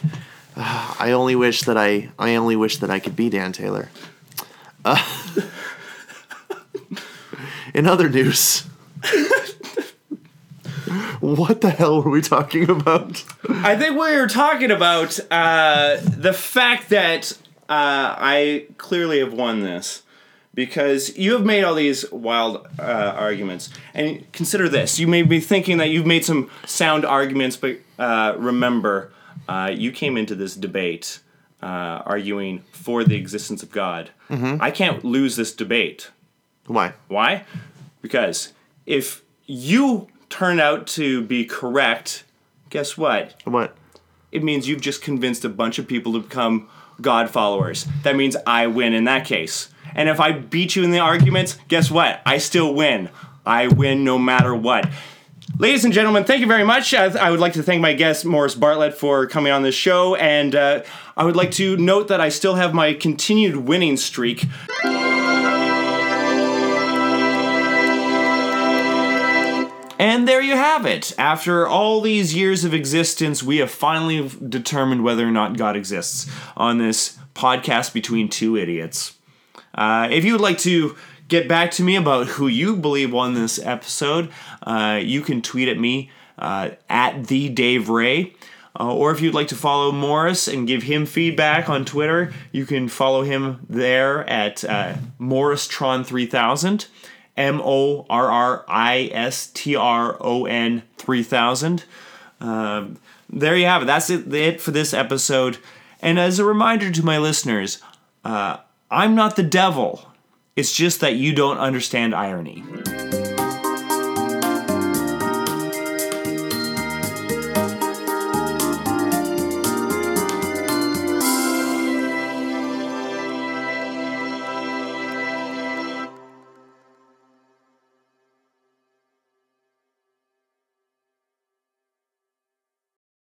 I 0.60 1.12
only 1.12 1.36
wish 1.36 1.62
that 1.62 1.76
I 1.76 2.10
I 2.18 2.34
only 2.34 2.56
wish 2.56 2.78
that 2.78 2.90
I 2.90 2.98
could 2.98 3.14
be 3.14 3.30
Dan 3.30 3.52
Taylor. 3.52 3.90
Uh, 4.84 5.00
in 7.74 7.86
other 7.86 8.08
news, 8.08 8.62
what 11.20 11.60
the 11.60 11.70
hell 11.70 12.02
were 12.02 12.10
we 12.10 12.22
talking 12.22 12.68
about? 12.68 13.24
I 13.48 13.76
think 13.76 13.92
we 13.92 14.16
were 14.16 14.26
talking 14.26 14.72
about 14.72 15.20
uh, 15.30 15.98
the 16.02 16.32
fact 16.32 16.88
that 16.88 17.38
uh, 17.68 18.16
I 18.18 18.66
clearly 18.78 19.20
have 19.20 19.32
won 19.32 19.60
this 19.60 20.02
because 20.54 21.16
you 21.16 21.34
have 21.34 21.44
made 21.44 21.62
all 21.62 21.76
these 21.76 22.10
wild 22.10 22.66
uh, 22.80 23.14
arguments. 23.16 23.70
And 23.94 24.26
consider 24.32 24.68
this: 24.68 24.98
you 24.98 25.06
may 25.06 25.22
be 25.22 25.38
thinking 25.38 25.78
that 25.78 25.90
you've 25.90 26.06
made 26.06 26.24
some 26.24 26.50
sound 26.66 27.04
arguments, 27.04 27.56
but 27.56 27.76
uh, 27.96 28.34
remember, 28.38 29.12
uh, 29.48 29.70
you 29.74 29.90
came 29.90 30.16
into 30.16 30.34
this 30.34 30.54
debate 30.54 31.20
uh, 31.62 31.66
arguing 32.06 32.62
for 32.72 33.02
the 33.02 33.16
existence 33.16 33.62
of 33.62 33.70
God. 33.70 34.10
I 34.60 34.70
can't 34.70 35.04
lose 35.04 35.36
this 35.36 35.52
debate. 35.54 36.10
Why? 36.66 36.92
Why? 37.08 37.44
Because 38.02 38.52
if 38.84 39.22
you 39.46 40.08
turn 40.28 40.60
out 40.60 40.86
to 40.88 41.22
be 41.22 41.44
correct, 41.46 42.24
guess 42.68 42.96
what? 42.98 43.34
What? 43.44 43.74
It 44.30 44.44
means 44.44 44.68
you've 44.68 44.82
just 44.82 45.00
convinced 45.02 45.44
a 45.44 45.48
bunch 45.48 45.78
of 45.78 45.88
people 45.88 46.12
to 46.12 46.20
become 46.20 46.68
God 47.00 47.30
followers. 47.30 47.86
That 48.02 48.16
means 48.16 48.36
I 48.46 48.66
win 48.66 48.92
in 48.92 49.04
that 49.04 49.24
case. 49.24 49.70
And 49.94 50.08
if 50.10 50.20
I 50.20 50.32
beat 50.32 50.76
you 50.76 50.84
in 50.84 50.90
the 50.90 50.98
arguments, 50.98 51.56
guess 51.68 51.90
what? 51.90 52.20
I 52.26 52.36
still 52.38 52.74
win. 52.74 53.08
I 53.46 53.68
win 53.68 54.04
no 54.04 54.18
matter 54.18 54.54
what. 54.54 54.86
Ladies 55.60 55.84
and 55.84 55.92
gentlemen, 55.92 56.22
thank 56.22 56.40
you 56.40 56.46
very 56.46 56.62
much. 56.62 56.94
I, 56.94 57.06
I 57.06 57.32
would 57.32 57.40
like 57.40 57.54
to 57.54 57.64
thank 57.64 57.80
my 57.82 57.92
guest, 57.92 58.24
Morris 58.24 58.54
Bartlett, 58.54 58.94
for 58.94 59.26
coming 59.26 59.50
on 59.50 59.62
this 59.62 59.74
show. 59.74 60.14
And 60.14 60.54
uh, 60.54 60.84
I 61.16 61.24
would 61.24 61.34
like 61.34 61.50
to 61.52 61.76
note 61.76 62.06
that 62.08 62.20
I 62.20 62.28
still 62.28 62.54
have 62.54 62.74
my 62.74 62.94
continued 62.94 63.56
winning 63.56 63.96
streak. 63.96 64.44
And 69.98 70.28
there 70.28 70.40
you 70.40 70.54
have 70.54 70.86
it. 70.86 71.12
After 71.18 71.66
all 71.66 72.00
these 72.02 72.36
years 72.36 72.64
of 72.64 72.72
existence, 72.72 73.42
we 73.42 73.56
have 73.56 73.72
finally 73.72 74.30
determined 74.48 75.02
whether 75.02 75.26
or 75.26 75.32
not 75.32 75.56
God 75.56 75.74
exists 75.74 76.30
on 76.56 76.78
this 76.78 77.18
podcast 77.34 77.92
between 77.92 78.28
two 78.28 78.56
idiots. 78.56 79.18
Uh, 79.74 80.06
if 80.08 80.24
you 80.24 80.34
would 80.34 80.40
like 80.40 80.58
to 80.58 80.96
get 81.28 81.48
back 81.48 81.70
to 81.72 81.82
me 81.82 81.96
about 81.96 82.26
who 82.26 82.48
you 82.48 82.76
believe 82.76 83.12
won 83.12 83.34
this 83.34 83.58
episode, 83.58 84.30
uh, 84.62 85.00
you 85.02 85.20
can 85.20 85.42
tweet 85.42 85.68
at 85.68 85.78
me 85.78 86.10
uh, 86.38 86.70
at 86.88 87.26
the 87.28 87.48
Dave 87.48 87.88
Ray. 87.88 88.34
Uh, 88.78 88.94
or 88.94 89.10
if 89.10 89.20
you'd 89.20 89.34
like 89.34 89.48
to 89.48 89.56
follow 89.56 89.90
Morris 89.90 90.46
and 90.46 90.66
give 90.66 90.84
him 90.84 91.04
feedback 91.04 91.68
on 91.68 91.84
Twitter, 91.84 92.32
you 92.52 92.64
can 92.64 92.88
follow 92.88 93.22
him 93.22 93.66
there 93.68 94.28
at 94.28 94.64
uh, 94.64 94.94
MorrisTron3000. 95.20 96.86
M 97.38 97.60
O 97.62 98.04
R 98.10 98.30
R 98.30 98.64
I 98.66 99.08
S 99.12 99.46
T 99.46 99.76
R 99.76 100.16
O 100.20 100.44
N 100.46 100.82
3000. 100.98 101.84
Um, 102.40 102.98
there 103.30 103.56
you 103.56 103.66
have 103.66 103.82
it. 103.82 103.84
That's 103.84 104.10
it, 104.10 104.34
it 104.34 104.60
for 104.60 104.72
this 104.72 104.92
episode. 104.92 105.58
And 106.02 106.18
as 106.18 106.40
a 106.40 106.44
reminder 106.44 106.90
to 106.90 107.04
my 107.04 107.16
listeners, 107.16 107.80
uh, 108.24 108.58
I'm 108.90 109.14
not 109.14 109.36
the 109.36 109.44
devil. 109.44 110.10
It's 110.58 110.72
just 110.72 110.98
that 111.02 111.14
you 111.14 111.32
don't 111.32 111.58
understand 111.58 112.16
irony. 112.16 112.64